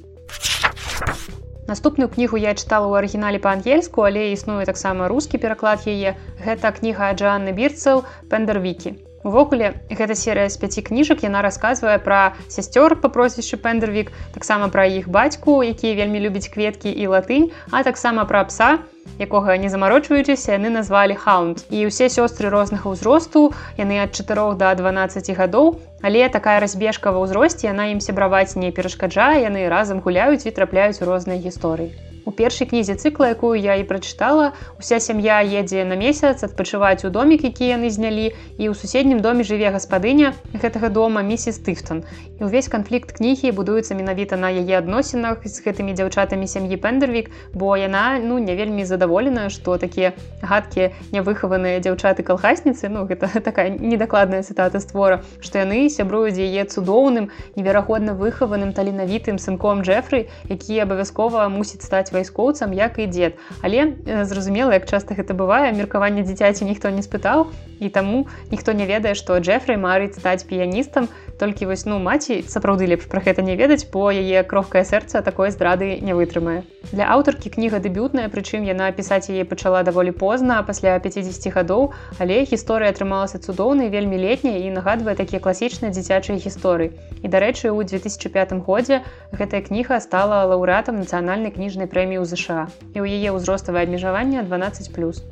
Наступную 1.66 2.08
кнігу 2.08 2.38
я 2.38 2.54
чытала 2.54 2.86
ў 2.86 3.02
арыгінале 3.02 3.38
па-ангельску, 3.42 4.06
але 4.06 4.30
існуе 4.30 4.66
таксама 4.66 5.08
рускі 5.10 5.38
пераклад 5.42 5.82
яе. 5.86 6.14
Гэта 6.38 6.70
кніга 6.74 7.10
Джанны 7.14 7.54
Бірцел 7.54 8.06
Пендервікі. 8.30 9.05
Увогуле 9.26 9.74
гэта 9.90 10.14
серыя 10.14 10.46
з 10.46 10.54
пяці 10.62 10.86
кніжак 10.86 11.24
яна 11.26 11.42
расказвае 11.42 11.98
пра 11.98 12.38
сясцёр 12.46 12.94
па 13.02 13.10
прозвішчу 13.10 13.58
пендервік, 13.58 14.12
таксама 14.36 14.70
пра 14.70 14.86
іх 14.86 15.10
бацьку, 15.10 15.66
якія 15.66 15.98
вельмі 15.98 16.22
любяць 16.22 16.46
кветкі 16.46 16.94
і 16.94 17.10
латынь, 17.10 17.50
а 17.74 17.82
таксама 17.82 18.22
пра 18.30 18.44
пса, 18.46 18.70
якога 19.18 19.58
не 19.58 19.66
замарочваючыся 19.66 20.54
яны 20.54 20.70
назвалі 20.78 21.18
хаунд. 21.18 21.66
І 21.74 21.90
ўсе 21.90 22.06
сёстры 22.06 22.54
рознага 22.54 22.86
ўзросту 22.86 23.50
яны 23.74 23.98
ад 23.98 24.14
4 24.14 24.54
до 24.62 24.74
12 24.78 25.34
гадоў, 25.34 25.74
але 26.06 26.28
такая 26.30 26.62
разбежка 26.62 27.10
ва 27.10 27.26
ўзросце 27.26 27.66
яна 27.66 27.90
ім 27.90 27.98
сябраваць 27.98 28.54
не 28.54 28.70
перашкаджае, 28.70 29.42
яны 29.42 29.66
разам 29.66 30.06
гуляюць 30.06 30.46
і 30.46 30.54
трапляюць 30.54 31.02
у 31.02 31.10
розныя 31.10 31.42
гісторыі 31.42 32.15
у 32.26 32.34
першай 32.34 32.66
кнізе 32.66 32.98
цыкла 32.98 33.30
якую 33.30 33.54
я 33.54 33.78
і 33.78 33.86
прачытала. 33.86 34.52
Уся 34.82 34.98
сям'я 35.00 35.40
едзе 35.40 35.86
на 35.86 35.94
месяц 35.94 36.42
адпачываць 36.42 37.06
у 37.06 37.10
домик 37.14 37.46
які 37.46 37.70
яны 37.70 37.88
знялі 37.88 38.34
і 38.58 38.64
ў 38.66 38.74
суседнім 38.74 39.22
доме 39.22 39.46
жыве 39.46 39.70
гаспадыня 39.70 40.34
гэтага 40.50 40.90
дома 40.90 41.22
місіс 41.22 41.62
тыфтон. 41.62 42.02
І 42.42 42.50
ўвесь 42.50 42.66
канфлікт 42.68 43.14
кнігі 43.14 43.54
будуецца 43.54 43.94
менавіта 43.94 44.36
на 44.36 44.50
яе 44.50 44.74
адносінах 44.82 45.46
з 45.46 45.62
гэтымі 45.62 45.94
дзяўчатамі 45.94 46.50
сям'і 46.50 46.76
пендервік 46.76 47.30
бо 47.54 47.78
яна 47.78 48.18
ну 48.18 48.42
не 48.42 48.58
вельмі 48.58 48.82
задаволена 48.82 49.46
што 49.48 49.78
такія 49.78 50.12
гадкія 50.42 50.90
нявыхаваныя 51.14 51.78
дзяўчаты 51.78 52.26
калхасніцы 52.26 52.90
ну 52.90 53.06
гэта 53.06 53.30
такая 53.48 53.70
недакладная 53.70 54.42
цытата 54.42 54.82
створа 54.82 55.22
што 55.38 55.62
яны 55.62 55.86
сябруюць 55.94 56.34
яе 56.34 56.66
цудоўным 56.66 57.30
неверагодна 57.54 58.18
выхаваным 58.18 58.74
таленавітым 58.74 59.38
сынком 59.38 59.86
джефры 59.86 60.26
які 60.50 60.82
абавязкова 60.82 61.46
мусіць 61.48 61.86
стаць 61.86 62.10
вайскоўцам 62.16 62.72
як 62.72 62.98
і 62.98 63.06
дзед. 63.12 63.38
Але 63.60 63.94
зразумела 64.24 64.74
як 64.74 64.88
часта 64.88 65.14
гэта 65.14 65.36
бывае 65.36 65.70
меркаванне 65.76 66.24
дзіцяці 66.24 66.64
ніхто 66.64 66.90
не 66.90 67.04
спытаў 67.04 67.46
і 67.80 67.88
таму 67.88 68.26
ніхто 68.50 68.72
не 68.72 68.86
ведае 68.86 69.14
што 69.14 69.38
джефры 69.38 69.76
марыць 69.76 70.16
стаць 70.18 70.44
піяністам 70.48 71.08
толькі 71.38 71.68
вось 71.70 71.84
ну 71.86 71.98
маці 72.00 72.40
сапраўды 72.48 72.88
лепш 72.88 73.08
пра 73.12 73.20
гэта 73.20 73.44
не 73.44 73.56
ведаць 73.56 73.86
бо 73.92 74.08
яе 74.10 74.42
крохкае 74.42 74.84
сэрца 74.88 75.22
такой 75.22 75.50
здрады 75.50 76.00
не 76.00 76.16
вытрымае. 76.16 76.64
Для 76.92 77.08
аўтаркі 77.12 77.52
кніга 77.52 77.80
дэбютная 77.84 78.28
прычым 78.32 78.64
яна 78.64 78.90
пісаць 78.96 79.28
яе 79.28 79.44
пачала 79.44 79.82
даволі 79.82 80.14
позна 80.16 80.62
пасля 80.62 80.96
50 80.98 81.52
гадоў 81.52 81.92
але 82.18 82.42
гісторыя 82.48 82.94
атрымалася 82.94 83.42
цудоўнай 83.42 83.92
вельмі 83.92 84.16
летняй 84.16 84.64
і 84.64 84.72
нагадвае 84.78 85.16
такія 85.16 85.40
класічныя 85.40 85.92
дзіцячыя 85.92 86.40
гісторыі. 86.40 86.92
І 87.22 87.26
дарэчы 87.28 87.70
у 87.70 87.82
2005 87.82 88.56
годзе 88.66 89.02
гэтая 89.32 89.62
кніга 89.66 90.00
стала 90.00 90.44
лаўрэатам 90.52 91.02
нацыянальнай 91.02 91.52
кніжнай 91.52 91.90
прэміі 91.90 92.22
ў 92.22 92.26
ЗША 92.32 92.60
і 92.94 92.98
ў 93.02 93.06
яе 93.20 93.36
ўзроставае 93.36 93.84
абмежаванне 93.84 94.46
12 94.46 94.94
плюс 94.94 95.22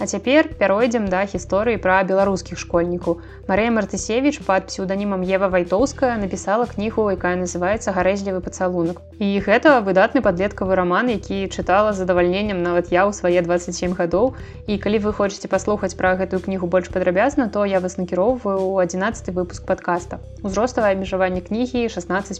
А 0.00 0.06
цяпер 0.06 0.46
пяройдзем 0.54 1.08
да 1.10 1.24
гісторыі 1.26 1.78
пра 1.82 1.98
беларускіх 2.06 2.58
школьнікаў. 2.62 3.18
Марыя 3.50 3.74
Мартысевіч 3.74 4.38
пад 4.46 4.70
псеўданімам 4.70 5.26
Ева 5.26 5.50
Вайтоўская 5.50 6.14
напісала 6.22 6.70
кнігу, 6.70 7.10
якая 7.10 7.34
называецца 7.34 7.90
гарэзлівы 7.96 8.38
пацалунак. 8.38 9.02
І 9.18 9.42
гэта 9.42 9.82
выдатны 9.82 10.22
падлеткавы 10.22 10.78
раман, 10.78 11.10
які 11.10 11.50
чытала 11.50 11.90
задавальненнем 11.98 12.62
нават 12.62 12.94
я 12.94 13.10
ў 13.10 13.12
свае 13.12 13.42
27 13.42 13.98
гадоў. 13.98 14.38
І 14.70 14.78
калі 14.78 15.02
вы 15.02 15.10
хочаце 15.18 15.50
паслухаць 15.50 15.98
пра 15.98 16.14
гэтую 16.14 16.46
кнігу 16.46 16.70
больш 16.70 16.94
падрабязна, 16.94 17.50
то 17.50 17.66
я 17.66 17.82
вас 17.82 17.98
накіроўваю 17.98 18.78
ў 18.78 18.86
11 18.86 19.34
выпуск 19.34 19.66
падкаста. 19.66 20.22
Узроставае 20.46 20.94
абмежаванне 20.94 21.42
кнігі 21.42 21.90
16+. 21.90 22.38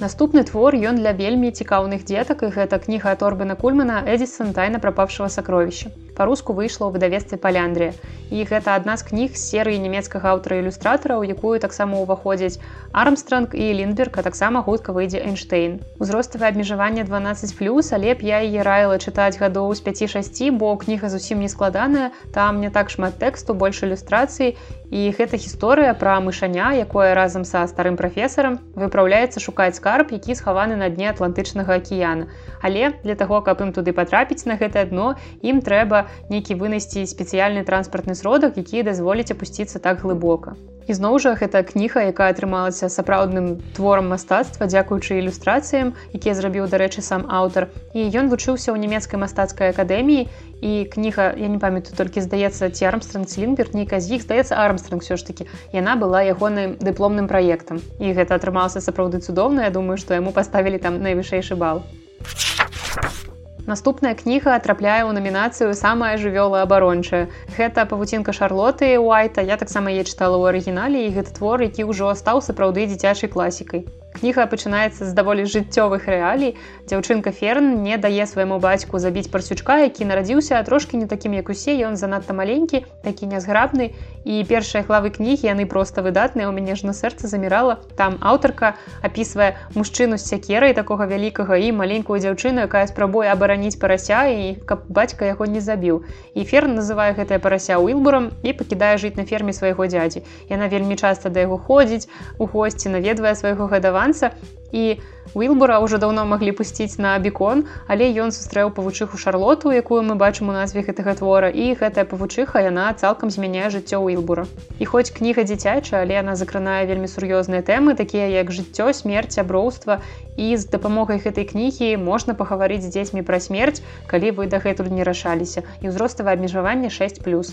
Наступны 0.00 0.40
твор 0.48 0.74
ён 0.88 0.98
для 1.00 1.12
вельмі 1.20 1.50
цікаўных 1.60 2.02
дзетак 2.10 2.42
і 2.44 2.50
гэта 2.56 2.78
кніга 2.82 3.14
торбана 3.22 3.54
кульмана 3.62 4.02
Эдисон 4.14 4.52
тайна 4.58 4.78
прапавшего 4.84 5.28
сакровішча 5.36 5.88
по-руску 6.16 6.56
выйшла 6.56 6.88
ў 6.88 6.96
выдавецтве 6.96 7.36
паляндрыя 7.36 7.92
і 8.30 8.42
гэта 8.42 8.74
адна 8.74 8.96
з 8.96 9.06
кніг 9.06 9.36
з 9.38 9.42
серыі 9.42 9.78
нямецкага 9.78 10.34
аўтара 10.34 10.58
ілюстратара 10.58 11.18
у 11.20 11.24
якую 11.24 11.60
таксама 11.62 12.00
ўваходзяць 12.02 12.58
армстранг 12.90 13.54
і 13.54 13.66
лінберг 13.78 14.18
а 14.18 14.24
таксама 14.26 14.62
хутка 14.66 14.90
выйдзе 14.96 15.22
эйнштейн. 15.22 15.78
Узроставае 16.00 16.50
абмежаванне 16.50 17.04
12 17.04 17.54
плюс 17.58 17.92
але 17.92 18.16
б 18.16 18.26
я 18.26 18.42
яе 18.42 18.66
раіла 18.66 18.98
чытаць 18.98 19.38
гадоў 19.38 19.70
з 19.76 19.84
5-6 19.86 20.50
бо 20.58 20.74
кніга 20.76 21.12
зусім 21.12 21.44
не 21.44 21.48
складаная. 21.52 22.10
Там 22.32 22.60
не 22.60 22.70
так 22.70 22.90
шмат 22.90 23.20
тэксту 23.22 23.54
больш 23.54 23.84
ілюстрацыі 23.86 24.56
і 24.90 25.10
гэта 25.18 25.38
гісторыя 25.38 25.94
пра 25.98 26.18
мышаня 26.22 26.70
якое 26.78 27.14
разам 27.14 27.42
са 27.44 27.66
старым 27.66 27.98
прафесарам 27.98 28.58
выпраўляецца 28.78 29.42
шукаць 29.42 29.74
скарб 29.78 30.14
які 30.14 30.38
схаваны 30.38 30.78
на 30.78 30.88
дне 30.88 31.10
атлантычнага 31.10 31.78
акіяна 31.82 32.30
але 32.62 32.94
для 33.02 33.18
таго 33.18 33.42
каб 33.42 33.60
ім 33.66 33.74
туды 33.74 33.90
патрапіць 33.92 34.46
на 34.46 34.54
гэтае 34.54 34.86
дно 34.90 35.14
ім 35.42 35.58
трэба 35.58 36.05
нейкі 36.30 36.56
вынайсці 36.60 37.04
спецыяльны 37.08 37.66
транспартны 37.66 38.14
сродак 38.14 38.56
які 38.56 38.86
дазволіць 38.86 39.32
апусціцца 39.34 39.78
так 39.78 40.00
глыбока. 40.02 40.56
Ізноў 40.86 41.18
жа 41.18 41.34
гэта 41.34 41.66
кніга 41.66 42.06
якая 42.14 42.30
атрымалася 42.30 42.86
сапраўдным 42.86 43.58
творам 43.74 44.06
мастацтва 44.14 44.70
дзякуючы 44.70 45.18
ілюстрацыям 45.18 45.90
якія 46.14 46.34
зрабіў 46.38 46.70
дарэчы 46.70 47.02
сам 47.02 47.26
аўтар. 47.26 47.66
І 47.90 48.06
ён 48.06 48.30
вучыўся 48.30 48.70
ў 48.70 48.78
нямецкай 48.78 49.18
мастацкай 49.18 49.74
акадэміі 49.74 50.30
і 50.62 50.72
кніга 50.94 51.34
я 51.34 51.50
не 51.50 51.58
памятаю 51.58 51.98
толькі 51.98 52.22
здаецца 52.22 52.70
ці 52.70 52.86
армстранг 52.86 53.26
лінберг 53.34 53.74
нейка 53.74 53.98
з 53.98 54.14
іх 54.14 54.22
здаецца 54.22 54.62
армстранг 54.62 55.02
все 55.02 55.18
ж 55.18 55.26
таки 55.26 55.50
яна 55.74 55.98
была 55.98 56.22
ягоным 56.22 56.78
дыпломным 56.78 57.26
праектам. 57.26 57.82
І 57.98 58.14
гэта 58.14 58.38
атрымалася 58.38 58.78
сапраўды 58.78 59.18
цудоўна 59.18 59.66
Я 59.66 59.74
думаю 59.74 59.98
што 59.98 60.14
яму 60.14 60.30
паставілі 60.30 60.78
там 60.78 61.02
найвышэйшы 61.02 61.58
бал. 61.58 61.82
а 62.22 63.25
Наступная 63.66 64.14
кніга 64.14 64.54
трапляе 64.62 65.02
ў 65.02 65.10
намінацыю 65.10 65.74
самая 65.74 66.14
жывёла 66.22 66.62
абарончая. 66.62 67.26
Гэта 67.58 67.82
павуцінка 67.90 68.30
шарлоты 68.30 68.94
Уайта. 68.94 69.42
Я 69.42 69.58
таксама 69.58 69.90
е 69.90 70.06
чытала 70.06 70.38
ў 70.38 70.54
арыгінале 70.54 71.02
і 71.10 71.14
гэты 71.18 71.34
твор, 71.34 71.66
які 71.66 71.90
ўжо 71.90 72.14
стаў 72.14 72.46
сапраўды 72.46 72.86
дзіцячай 72.86 73.26
класікай. 73.26 73.82
Кніга 74.16 74.46
пачынаецца 74.48 75.04
з 75.04 75.12
даволі 75.12 75.44
жыццёвых 75.44 76.08
рэалій. 76.08 76.56
Дзяўчынка 76.88 77.36
Ферн 77.36 77.82
не 77.84 77.98
дае 78.00 78.24
свайму 78.24 78.56
бацьку 78.58 78.96
забіць 78.96 79.28
парсючка, 79.28 79.84
які 79.84 80.08
нарадзіўся 80.08 80.62
трошкі 80.64 80.96
не 80.96 81.06
такім, 81.06 81.36
як 81.36 81.52
усе, 81.52 81.76
ён 81.84 82.00
занадта 82.00 82.32
маленькі, 82.32 82.86
такі 83.04 83.28
нязграбны. 83.28 83.92
І 84.24 84.40
першыя 84.48 84.88
главы 84.88 85.12
кнігі 85.12 85.52
яны 85.52 85.66
проста 85.68 86.00
выдатныя, 86.00 86.48
у 86.48 86.52
мяне 86.56 86.80
ж 86.80 86.88
на 86.88 86.96
сэрца 86.96 87.28
замірала. 87.28 87.76
Там 88.00 88.16
аўтарка 88.24 88.72
апісвае 89.04 89.60
мужчыну 89.76 90.16
з 90.16 90.24
сякерай 90.24 90.72
такога 90.72 91.04
вялікага 91.04 91.60
і 91.60 91.76
маленькую 91.76 92.16
дзяўчыну, 92.24 92.64
якая 92.64 92.86
спрабуе 92.88 93.28
абараніць 93.28 93.76
парася 93.76 94.24
і 94.32 94.56
каб 94.64 94.88
бацька 94.88 95.28
яго 95.28 95.44
не 95.44 95.60
забіў. 95.60 96.08
І 96.32 96.48
ферн 96.48 96.80
называе 96.80 97.12
гэтае 97.12 97.38
парася 97.38 97.76
Уілбурам 97.76 98.32
і 98.42 98.56
пакідае 98.56 98.96
жыць 98.96 99.20
на 99.20 99.28
ферме 99.28 99.52
свайго 99.52 99.84
дзядзі. 99.84 100.24
Яна 100.48 100.72
вельмі 100.72 100.96
часта 100.96 101.28
да 101.28 101.44
яго 101.44 101.60
ходзіць, 101.60 102.08
у 102.38 102.48
госці 102.48 102.88
наведвае 102.88 103.36
свайго 103.36 103.68
гадавання 103.68 104.05
шанса 104.06 104.30
і 104.72 104.98
Уілбура 105.36 105.76
ўжо 105.84 105.98
даўно 106.00 106.24
маглі 106.24 106.52
пусціць 106.56 106.96
на 106.96 107.12
бекон, 107.20 107.66
але 107.92 108.08
ён 108.08 108.32
сустрэў 108.32 108.70
павучыху 108.72 109.18
шарлоту, 109.20 109.68
якую 109.68 110.00
мы 110.00 110.16
бачым 110.16 110.48
у 110.48 110.54
назве 110.54 110.80
гэтага 110.86 111.12
твора 111.18 111.50
і 111.52 111.76
гэтая 111.76 112.06
павучыха 112.08 112.62
яна 112.64 112.86
цалкам 112.94 113.28
змяняе 113.28 113.68
жыццё 113.68 114.00
Уілбура. 114.00 114.46
І 114.80 114.88
хоць 114.88 115.12
кніга 115.12 115.44
дзіцячая, 115.44 116.00
але 116.06 116.16
яна 116.16 116.38
закранае 116.40 116.86
вельмі 116.88 117.10
сур'ёзныя 117.10 117.60
тэмы, 117.60 117.98
такія 118.00 118.32
як 118.32 118.48
жыццё, 118.48 118.96
смерць, 118.96 119.36
аброўства 119.36 120.00
і 120.40 120.56
з 120.56 120.72
дапамогай 120.72 121.20
гэтай 121.20 121.44
кнігі 121.44 122.00
можна 122.00 122.32
пагаварыць 122.32 122.86
з 122.86 122.94
дзецьмі 122.96 123.20
пра 123.20 123.42
смерць, 123.42 123.84
калі 124.08 124.32
вы 124.40 124.48
дагэтуль 124.48 124.88
не 124.88 125.04
рашаліся 125.04 125.68
і 125.84 125.92
ўзроставае 125.92 126.40
абмежаванне 126.40 126.88
6 126.88 127.20
плюс. 127.20 127.52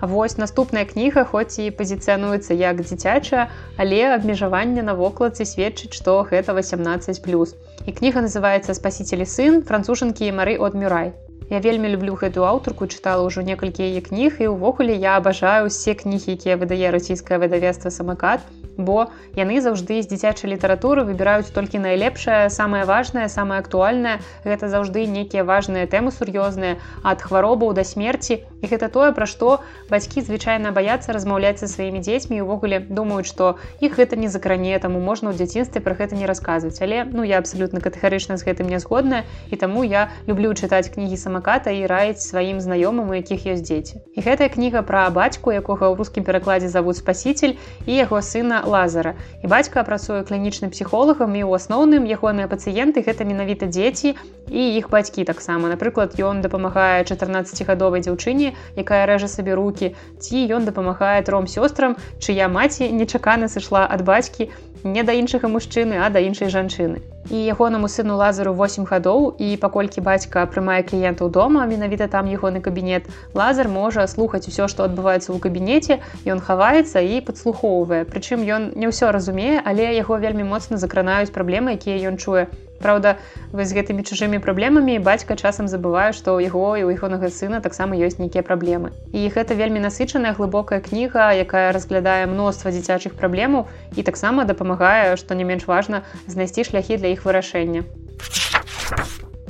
Вось 0.00 0.36
наступная 0.38 0.84
кніга 0.84 1.24
хоць 1.24 1.58
і 1.58 1.70
пазіцыянуецца 1.70 2.54
як 2.54 2.82
дзіцячая, 2.82 3.48
але 3.76 4.00
абмежаванне 4.14 4.82
на 4.82 4.94
вокладцы 4.94 5.46
сведчыць, 5.46 5.94
што 5.94 6.22
гэта 6.30 6.52
18+. 6.52 7.54
І 7.86 7.90
кніга 7.92 8.24
называецца 8.24 8.74
спасителі 8.74 9.26
сын 9.26 9.62
францужанкі 9.62 10.32
Мары 10.32 10.56
от 10.58 10.74
Мюрай. 10.74 11.12
Я 11.50 11.60
вельмі 11.60 11.88
люблю 11.92 12.16
гэтую 12.16 12.44
аўтарку 12.48 12.88
чытала 12.88 13.24
ўжо 13.28 13.44
некалькі 13.44 13.84
яе 13.84 14.00
кніг 14.00 14.40
і 14.40 14.52
ўвогуле 14.56 14.96
я 14.96 15.16
абажаю 15.20 15.68
усе 15.68 15.94
кнігі, 15.94 16.36
якія 16.40 16.56
выдае 16.56 16.88
расійскае 16.90 17.38
выдавецтва 17.38 17.92
самакат 17.92 18.40
бо 18.76 19.10
яны 19.36 19.60
заўжды 19.60 20.02
з 20.02 20.10
дзіцячай 20.10 20.50
літаратуры 20.50 21.04
выбіраюць 21.04 21.52
толькі 21.54 21.78
найлепшае 21.78 22.50
самае 22.50 22.84
важнае 22.84 23.28
самае 23.28 23.60
актуальнае. 23.60 24.18
Гэта 24.44 24.68
заўжды 24.68 25.06
нейкія 25.06 25.44
важныя 25.44 25.86
тэмы 25.86 26.10
сур'ёзныя 26.10 26.78
ад 27.02 27.22
хваробаў 27.22 27.74
да 27.74 27.84
смерці. 27.84 28.42
І 28.62 28.66
гэта 28.66 28.88
тое 28.88 29.12
пра 29.12 29.26
што 29.30 29.60
бацькі 29.90 30.24
звычайна 30.24 30.72
баяцца 30.72 31.12
размаўляць 31.12 31.60
са 31.60 31.68
сваімі 31.68 32.00
дзецьмі 32.00 32.42
увогуле 32.42 32.80
думаюць 32.80 33.28
што 33.28 33.56
іх 33.80 34.00
гэта 34.00 34.16
не 34.16 34.28
закране 34.28 34.78
таму 34.78 34.98
можна 35.00 35.30
ў 35.30 35.38
дзяцінстве 35.38 35.84
пра 35.84 35.94
гэта 35.94 36.16
не 36.16 36.26
расказваць. 36.26 36.80
Але 36.82 37.04
ну 37.04 37.22
я 37.22 37.38
абсалютна 37.38 37.80
катэгарычна 37.84 38.40
з 38.40 38.46
гэтым 38.48 38.72
не 38.72 38.80
згодная 38.80 39.22
і 39.50 39.56
таму 39.60 39.84
я 39.84 40.10
люблю 40.26 40.54
чытаць 40.54 40.90
кнігі 40.90 41.16
самаката 41.20 41.70
і 41.70 41.86
раіць 41.86 42.24
сваім 42.24 42.58
знаёмым 42.58 43.12
у 43.12 43.14
якіх 43.14 43.46
ёсць 43.46 43.64
дзеці. 43.68 44.00
І 44.16 44.24
гэтая 44.24 44.48
кніга 44.48 44.82
пра 44.82 45.06
бацьку 45.10 45.52
якога 45.52 45.92
ў 45.92 45.94
рускім 46.00 46.24
перакладзе 46.24 46.68
завуд 46.72 46.96
спаситель 46.96 47.54
і 47.86 47.92
яго 47.92 48.20
сына 48.24 48.63
лазара 48.64 49.14
і 49.44 49.46
бацька 49.46 49.84
працуе 49.84 50.24
клінічным 50.24 50.72
псіхолагам 50.74 51.36
і 51.36 51.42
ў 51.44 51.60
асноўным 51.60 52.08
ягоныя 52.08 52.50
пацыенты 52.50 53.04
гэта 53.06 53.28
менавіта 53.28 53.70
дзеці 53.70 54.16
і 54.50 54.62
іх 54.78 54.90
бацькі 54.90 55.24
таксама. 55.24 55.68
Напрыклад 55.72 56.18
ён 56.18 56.40
дапамагае 56.44 57.04
14гадовай 57.04 58.04
дзяўчыне 58.04 58.52
якая 58.76 59.04
рэжа 59.06 59.28
сабе 59.28 59.54
руки 59.54 59.94
ці 60.20 60.44
ён 60.50 60.68
дапамагае 60.68 61.22
тром 61.22 61.48
сёстрам 61.48 61.96
чыя 62.20 62.48
маці 62.48 62.90
нечакана 62.90 63.48
сышла 63.48 63.86
ад 63.88 64.02
бацькі 64.02 64.50
не 64.84 65.02
да 65.02 65.12
іншага 65.16 65.48
мужчыны 65.48 65.96
а 66.04 66.10
да 66.12 66.20
іншай 66.20 66.52
жанчыны. 66.52 67.00
І 67.32 67.40
ягонаму 67.48 67.88
сыну 67.88 68.16
лазару 68.20 68.52
8 68.52 68.84
гадоў 68.84 69.32
і 69.40 69.56
паколькі 69.56 70.04
бацька 70.04 70.44
прымае 70.44 70.84
кліентаў 70.84 71.32
дома 71.32 71.64
менавіта 71.64 72.08
там 72.12 72.28
ягоны 72.28 72.60
кабінет 72.60 73.08
лазар 73.32 73.68
можа 73.68 74.04
слухаць 74.06 74.44
усё 74.44 74.68
што 74.68 74.84
адбываецца 74.84 75.32
ў 75.32 75.40
кабінеце 75.40 75.98
ён 76.28 76.44
хаваецца 76.44 77.00
і 77.00 77.24
падслухоўвае. 77.24 78.04
Прычым 78.04 78.44
ён 78.44 78.76
не 78.76 78.92
ўсё 78.92 79.08
разумее 79.08 79.64
але 79.64 79.88
яго 79.96 80.20
вельмі 80.20 80.44
моцна 80.44 80.76
закранаюць 80.76 81.32
праблемы 81.32 81.80
якія 81.80 82.12
ён 82.12 82.20
чуе 82.20 82.52
Праўда, 82.84 83.16
вы 83.56 83.64
з 83.64 83.72
гэтымі 83.80 84.04
чужымі 84.04 84.38
праблемамі 84.44 85.00
бацька 85.00 85.40
часам 85.40 85.72
забывае, 85.72 86.12
што 86.12 86.36
ў 86.36 86.52
яго 86.52 86.76
і 86.76 86.84
ў 86.84 87.00
ягонага 87.00 87.32
сына 87.32 87.64
таксама 87.64 87.96
ёсць 87.96 88.20
нейкія 88.20 88.44
праблемы. 88.44 88.92
І 89.16 89.24
гэта 89.32 89.56
вельмі 89.56 89.80
насычаная 89.80 90.36
глыбокая 90.36 90.84
кніга, 90.84 91.32
якая 91.32 91.72
разглядае 91.72 92.28
мноства 92.28 92.76
дзіцячых 92.76 93.16
праблемаў 93.16 93.64
і 93.96 94.04
таксама 94.04 94.44
дапамагае, 94.44 95.16
што 95.16 95.32
не 95.32 95.48
менш 95.48 95.64
важна 95.64 96.04
знайсці 96.28 96.68
шляхі 96.68 97.00
для 97.00 97.16
іх 97.16 97.24
вырашэння. 97.24 97.88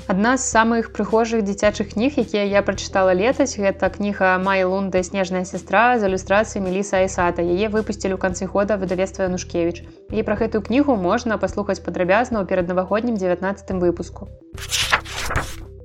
Адна 0.04 0.36
з 0.36 0.44
самых 0.44 0.92
прыгожых 0.92 1.40
дзіцячых 1.48 1.94
кніг, 1.96 2.20
якія 2.20 2.44
я 2.44 2.60
прачытала 2.60 3.16
летась, 3.16 3.56
гэта 3.56 3.88
кніга 3.88 4.36
Май 4.36 4.60
Лунда 4.68 5.00
снежная 5.00 5.48
сестра 5.48 5.96
з 5.96 6.04
ілюстрацыяй 6.04 6.60
Меліса 6.60 7.00
Айсата. 7.00 7.40
Яе 7.40 7.72
выпусцілі 7.72 8.12
ў 8.12 8.20
канцы 8.20 8.44
года 8.44 8.76
выдавецтва 8.76 9.32
Янушкевіч. 9.32 9.80
І 10.12 10.20
пра 10.20 10.36
гэтую 10.36 10.60
кнігу 10.60 11.00
можна 11.00 11.40
паслухаць 11.40 11.80
падрабязна 11.80 12.44
ў 12.44 12.48
пераднавагоднім 12.52 13.16
19 13.16 13.80
выпуску. 13.80 14.28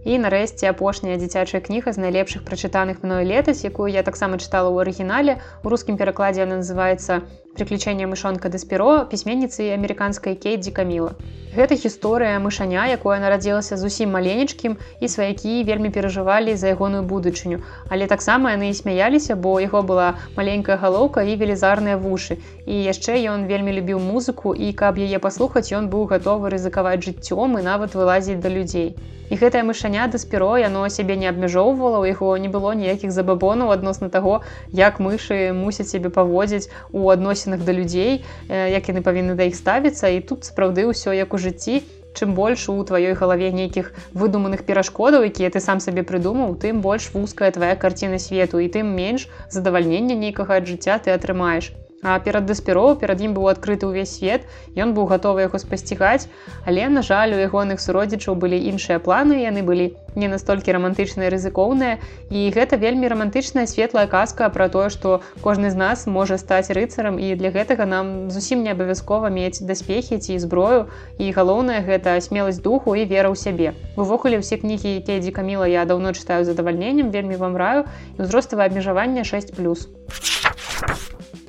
І 0.03 0.19
нарэшце 0.19 0.67
апошняя 0.67 1.15
дзіцячая 1.15 1.63
кніга 1.63 1.95
з 1.95 2.03
найлепшых 2.03 2.43
прачытаных 2.43 2.99
мною 3.07 3.23
летась, 3.23 3.63
якую 3.63 3.87
я 3.87 4.03
таксама 4.03 4.35
чытала 4.35 4.67
ў 4.67 4.83
арыгінале. 4.83 5.39
У 5.63 5.71
рускім 5.71 5.95
перакладзе 5.95 6.43
яна 6.43 6.59
называецца 6.59 7.23
приключення 7.59 8.07
мышонка 8.13 8.53
дэспіро 8.55 8.93
пісьменніцы 9.11 9.69
амерыканскай 9.75 10.39
кейдзі 10.47 10.71
каміла 10.79 11.13
Гэта 11.49 11.75
гісторыя 11.81 12.39
мышаня 12.41 12.81
якое 12.95 13.15
нарадзілася 13.21 13.77
зусім 13.83 14.11
маленечкім 14.15 14.75
і 15.01 15.09
сваякі 15.13 15.55
вельмі 15.69 15.89
перажывалі 15.95 16.53
за 16.61 16.75
ягоную 16.75 17.01
будучыню. 17.09 17.61
Але 17.89 18.05
таксама 18.13 18.53
яны 18.53 18.69
і 18.69 18.77
смяяліся 18.81 19.33
бо 19.47 19.57
яго 19.65 19.81
была 19.91 20.07
маленькая 20.37 20.77
галоўка 20.77 21.25
і 21.25 21.37
велізарныя 21.41 21.97
вушы. 21.97 22.37
І 22.69 22.85
яшчэ 22.85 23.17
ён 23.33 23.49
вельмі 23.49 23.73
любіў 23.81 23.97
музыку 23.97 24.53
і 24.53 24.73
каб 24.83 25.01
яе 25.01 25.17
паслухаць 25.17 25.73
ён 25.73 25.89
быў 25.89 26.05
гатовы 26.13 26.53
рызыкаваць 26.53 27.01
жыццём 27.01 27.57
і 27.57 27.65
нават 27.65 27.97
вылазіць 27.97 28.41
да 28.45 28.53
людзей. 28.53 28.93
І 29.29 29.37
гэтае 29.37 29.61
мышаня 29.65 30.05
даспіро 30.09 30.53
яно 30.57 30.85
сябе 30.89 31.15
не 31.15 31.27
абмяжоўвала 31.29 31.99
у 32.01 32.05
яго 32.09 32.29
не 32.37 32.49
было 32.53 32.73
ніякіх 32.77 33.11
забабонаў 33.13 33.69
адносна 33.73 34.09
таго 34.09 34.41
як 34.73 34.97
мышы 35.07 35.37
мусяць 35.53 35.89
сябе 35.89 36.09
паводзіць 36.15 36.69
у 36.91 37.09
адносінах 37.49 37.65
да 37.65 37.73
людзей 37.73 38.23
як 38.49 38.89
яны 38.89 39.01
павінны 39.01 39.35
да 39.35 39.49
іх 39.49 39.55
ставіцца 39.55 40.09
і 40.13 40.21
тут 40.21 40.45
сапраўды 40.45 40.85
ўсё 40.85 41.13
як 41.13 41.33
у 41.33 41.37
жыцці 41.37 41.81
чым 42.13 42.33
больш 42.33 42.69
у 42.69 42.77
тваёй 42.83 43.13
галаве 43.13 43.51
нейкіх 43.51 43.93
выдуманых 44.13 44.65
перашкодаў 44.65 45.25
якія 45.25 45.49
ты 45.49 45.59
сам 45.59 45.79
сабе 45.79 46.03
прыдумаў 46.03 46.57
тым 46.61 46.81
больш 46.81 47.09
вузкая 47.13 47.51
твоя 47.51 47.75
карціна 47.75 48.19
свету 48.19 48.59
і 48.59 48.69
тым 48.69 48.93
менш 48.93 49.29
задавальнення 49.49 50.15
нейкага 50.15 50.61
ад 50.61 50.67
жыцця 50.69 50.97
ты 51.01 51.13
атрымаеш 51.13 51.73
А 52.03 52.19
перад 52.19 52.45
даспіроў 52.45 52.95
перад 52.99 53.21
ім 53.21 53.35
быў 53.35 53.49
адкрыты 53.51 53.89
ўвесь 53.89 54.15
свет 54.19 54.47
ён 54.75 54.95
быў 54.95 55.09
гатовы 55.11 55.47
яго 55.47 55.59
спасцігаць 55.59 56.31
але 56.65 56.87
на 56.87 57.01
жаль 57.03 57.35
у 57.35 57.39
ягоных 57.43 57.83
суродзічаў 57.83 58.39
былі 58.39 58.59
іншыя 58.71 58.99
планы 59.03 59.43
яны 59.43 59.63
былі 59.67 59.91
не 60.15 60.27
настолькі 60.27 60.73
рамантычныя 60.75 61.29
рызыкоўныя. 61.33 61.99
І 62.29 62.49
гэта 62.55 62.77
вельмі 62.77 63.09
рамантычная 63.11 63.65
светлая 63.67 64.07
казка 64.07 64.49
пра 64.49 64.69
тое 64.69 64.89
што 64.89 65.21
кожны 65.41 65.71
з 65.71 65.77
нас 65.79 66.07
можа 66.07 66.37
стаць 66.37 66.69
рыцарам 66.69 67.19
і 67.19 67.35
для 67.35 67.51
гэтага 67.53 67.85
нам 67.85 68.31
зусім 68.31 68.63
не 68.63 68.73
абавязкова 68.75 69.29
мець 69.29 69.61
даспехі 69.61 70.19
ці 70.19 70.39
зброю. 70.39 70.87
І 71.17 71.31
галоўнае 71.31 71.81
гэта 71.85 72.19
смеласць 72.21 72.63
духу 72.63 72.95
і 72.95 73.05
вера 73.05 73.29
ў 73.29 73.35
сябе. 73.35 73.73
Увогуле 73.95 74.41
ўсе 74.41 74.57
кнігі 74.57 74.99
кедзі 75.05 75.31
каміла 75.31 75.67
я 75.69 75.85
даўно 75.85 76.13
чытаю 76.13 76.45
задавальненнем 76.45 77.11
вельмі 77.11 77.35
вам 77.35 77.57
раю. 77.57 77.85
Узроставае 78.17 78.69
абмежаванне 78.69 79.23
6 79.23 79.55
плюс 79.55 79.87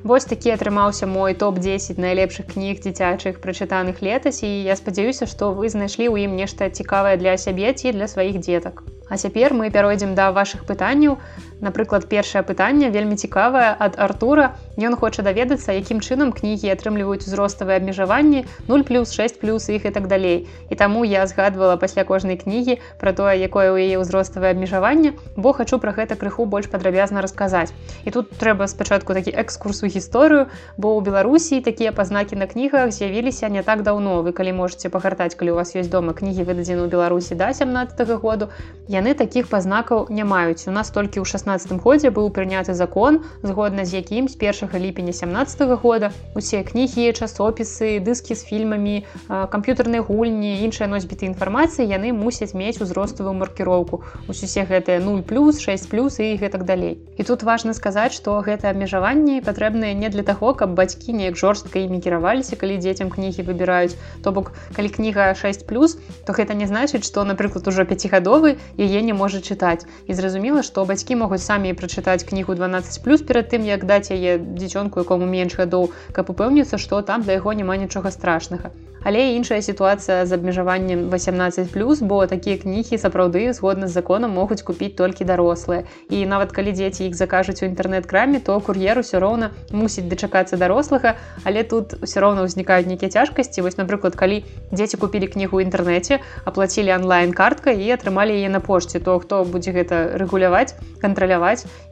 Вось 0.02 0.25
такі 0.25 0.54
атрымаўся 0.57 1.07
мой 1.07 1.35
топ-10 1.37 2.00
найлепшых 2.00 2.47
кніг 2.54 2.80
дзіцячых 2.80 3.40
прачытаных 3.45 4.00
летась 4.00 4.40
і 4.42 4.49
я 4.49 4.76
спадзяюся, 4.76 5.28
што 5.28 5.52
вы 5.52 5.69
знайшлі 5.69 6.09
ў 6.09 6.25
ім 6.25 6.40
нешта 6.40 6.71
цікавае 6.71 7.21
для 7.21 7.37
сябе 7.37 7.73
ці 7.76 7.92
для 7.92 8.09
сваіх 8.09 8.40
дзетак. 8.40 8.80
А 9.11 9.21
цяпер 9.21 9.52
мы 9.52 9.69
пяройдзем 9.69 10.14
да 10.16 10.33
вашых 10.33 10.64
пытанняў. 10.64 11.21
Напрыклад, 11.61 12.09
першае 12.09 12.40
пытанне 12.43 12.88
вельмі 12.88 13.17
цікавае 13.21 13.76
ад 13.79 14.00
Артура. 14.00 14.57
Ён 14.81 14.97
хоча 14.97 15.21
даведацца, 15.21 15.76
якім 15.76 16.00
чынам 16.00 16.33
кнігі 16.33 16.73
атрымліваюць 16.73 17.29
узроставыя 17.29 17.76
абмежаванні 17.76 18.47
0 18.69 18.85
плюс 18.88 19.12
6 19.12 19.40
плюс 19.40 19.69
іх 19.69 19.85
і 19.85 19.93
так 19.93 20.09
далей. 20.09 20.49
І 20.71 20.75
таму 20.75 21.05
я 21.05 21.26
згадвала 21.29 21.76
пасля 21.76 22.05
кожнай 22.09 22.40
кнігі 22.40 22.81
пра 22.97 23.12
тое, 23.12 23.37
якое 23.37 23.69
ў 23.76 23.93
яе 23.93 24.00
ўзроставае 24.00 24.57
абмежаванне, 24.57 25.12
бо 25.37 25.52
хачу 25.52 25.76
пра 25.76 25.93
гэта 25.93 26.17
крыху 26.17 26.49
больш 26.49 26.73
падрабязна 26.73 27.21
расказаць. 27.21 27.76
І 28.09 28.11
тут 28.11 28.33
трэба 28.40 28.64
спачатку 28.64 29.12
такі 29.12 29.37
экскурс 29.37 29.85
у 29.85 29.93
гісторыю, 29.93 30.49
бо 30.81 30.97
ў 30.97 31.05
Беларусі 31.05 31.61
такія 31.61 31.93
пазнакі 31.93 32.40
на 32.40 32.49
кнігах 32.49 32.88
з'явіліся 32.88 33.52
не 33.52 33.61
так 33.61 33.85
даўно. 33.85 34.25
Вы 34.25 34.33
калі 34.33 34.57
можете 34.57 34.88
пагартаць, 34.88 35.37
калі 35.37 35.52
у 35.52 35.61
вас 35.61 35.76
ёсць 35.76 35.93
дома 35.93 36.17
кнігі 36.17 36.49
выдадзены 36.49 36.88
ў 36.88 36.88
Беларусі 36.88 37.37
да 37.37 37.52
17 37.52 38.00
-го 38.09 38.17
году. 38.17 38.49
Яны 38.88 39.12
такіх 39.12 39.52
пазнакаў 39.52 40.09
не 40.09 40.25
маюць 40.25 40.64
у 40.64 40.73
нас 40.73 40.88
толькі 40.88 41.21
ў 41.21 41.29
16 41.29 41.50
годзе 41.83 42.11
быў 42.11 42.30
прыняты 42.30 42.75
закон 42.75 43.21
згодна 43.42 43.85
з 43.85 43.95
якім 43.95 44.28
з 44.28 44.37
1 44.37 44.71
ліпеня 44.75 45.12
17 45.12 45.61
-го 45.61 45.76
года 45.76 46.12
усе 46.35 46.62
кнігі 46.62 47.12
часопісы 47.12 48.00
дыскі 48.04 48.35
з 48.35 48.45
фільмамі 48.45 49.04
камп'ютарныя 49.28 50.02
гульні 50.02 50.62
іншыя 50.64 50.87
носьбіты 50.87 51.26
інфармацыі 51.26 51.87
яны 51.87 52.12
мусяць 52.12 52.54
мець 52.54 52.80
узроставую 52.80 53.35
маркіроўку. 53.35 54.02
Ус 54.28 54.42
усе 54.42 54.62
гэтыя 54.64 55.00
0 55.00 55.23
плюс 55.23 55.61
6 55.61 55.90
плюс 55.90 56.21
і 56.21 56.37
гэтак 56.37 56.64
далей. 56.64 56.99
І 57.16 57.23
тут 57.25 57.42
важна 57.42 57.75
сказаць 57.75 58.12
што 58.12 58.40
гэта 58.40 58.71
абмежаванні 58.71 59.40
патрэбныя 59.40 59.95
не 59.95 60.09
для 60.09 60.23
таго 60.23 60.54
каб 60.54 60.75
бацькі 60.75 61.12
неяк 61.12 61.37
жорстка 61.37 61.78
імі 61.78 62.00
кіраваліся 62.00 62.57
калі 62.57 62.78
дзецям 62.78 63.11
кнігі 63.11 63.42
выбіраюць. 63.42 63.97
То 64.23 64.33
бок 64.33 64.52
калі 64.76 64.88
кніга 64.88 65.35
6 65.35 65.66
плюс 65.66 65.99
то 66.26 66.33
гэта 66.33 66.54
не 66.54 66.66
значыць 66.66 67.04
што 67.04 67.25
напрыклад 67.25 67.66
ужо 67.69 67.85
пяцігадовы 67.85 68.57
яе 68.78 69.02
не 69.02 69.12
можа 69.12 69.38
чытаць. 69.38 69.87
І 70.07 70.14
зразумела 70.14 70.62
што 70.62 70.85
бацькі 70.85 71.16
могуць 71.16 71.39
самі 71.40 71.73
прачытаць 71.80 72.25
кнігу 72.28 72.54
12 72.54 73.02
плюс 73.04 73.23
перад 73.23 73.50
тым 73.50 73.66
як 73.66 73.88
даць 73.88 74.12
яе 74.14 74.38
дзіцёнку 74.38 75.02
якому 75.04 75.26
менш 75.26 75.56
гадоў 75.56 75.90
каб 76.12 76.30
упэўніцца 76.30 76.78
што 76.78 77.02
там 77.02 77.26
для 77.26 77.40
яго 77.40 77.52
няма 77.52 77.76
нічога 77.76 78.14
страшнага. 78.14 78.70
Але 79.02 79.32
іншая 79.32 79.62
сітуацыя 79.62 80.26
з 80.26 80.32
абмежаваннем 80.37 81.09
18 81.09 81.73
плюс 81.73 82.02
бо 82.04 82.26
такія 82.26 82.61
кнігі 82.61 83.00
сапраўды 83.00 83.52
згодна 83.56 83.88
з 83.88 83.97
законам 83.97 84.37
могуць 84.37 84.61
купіць 84.62 84.92
толькі 84.97 85.24
дарослыя. 85.24 85.88
І 86.11 86.26
нават 86.26 86.53
калі 86.53 86.72
дзеці 86.76 87.09
іх 87.09 87.16
закажуць 87.16 87.62
у 87.62 87.66
інтэрнэт-краме 87.66 88.44
то 88.44 88.61
кур'ер 88.61 89.00
усё 89.00 89.20
роўна 89.24 89.50
мусіць 89.72 90.05
дачакацца 90.05 90.61
дарослага 90.61 91.16
але 91.44 91.64
тут 91.64 91.96
все 92.05 92.20
роўна 92.20 92.44
ўзнікаюць 92.44 92.87
нейкія 92.92 93.09
цяжкасці. 93.09 93.64
Вось 93.64 93.81
напрыклад 93.81 94.20
калі 94.20 94.44
дзеці 94.68 95.00
купілі 95.00 95.33
кнігу 95.33 95.57
ў 95.57 95.64
інтэрнэце 95.64 96.20
аплацілі 96.44 96.92
онлайн 97.00 97.33
картка 97.33 97.72
і 97.72 97.88
атрымалі 97.96 98.37
яе 98.37 98.53
на 98.53 98.61
пошце 98.61 99.00
то 99.00 99.16
хто 99.16 99.48
будзе 99.48 99.72
гэта 99.72 100.20
рэгуляваць 100.20 100.76
кантраляваць 101.00 101.30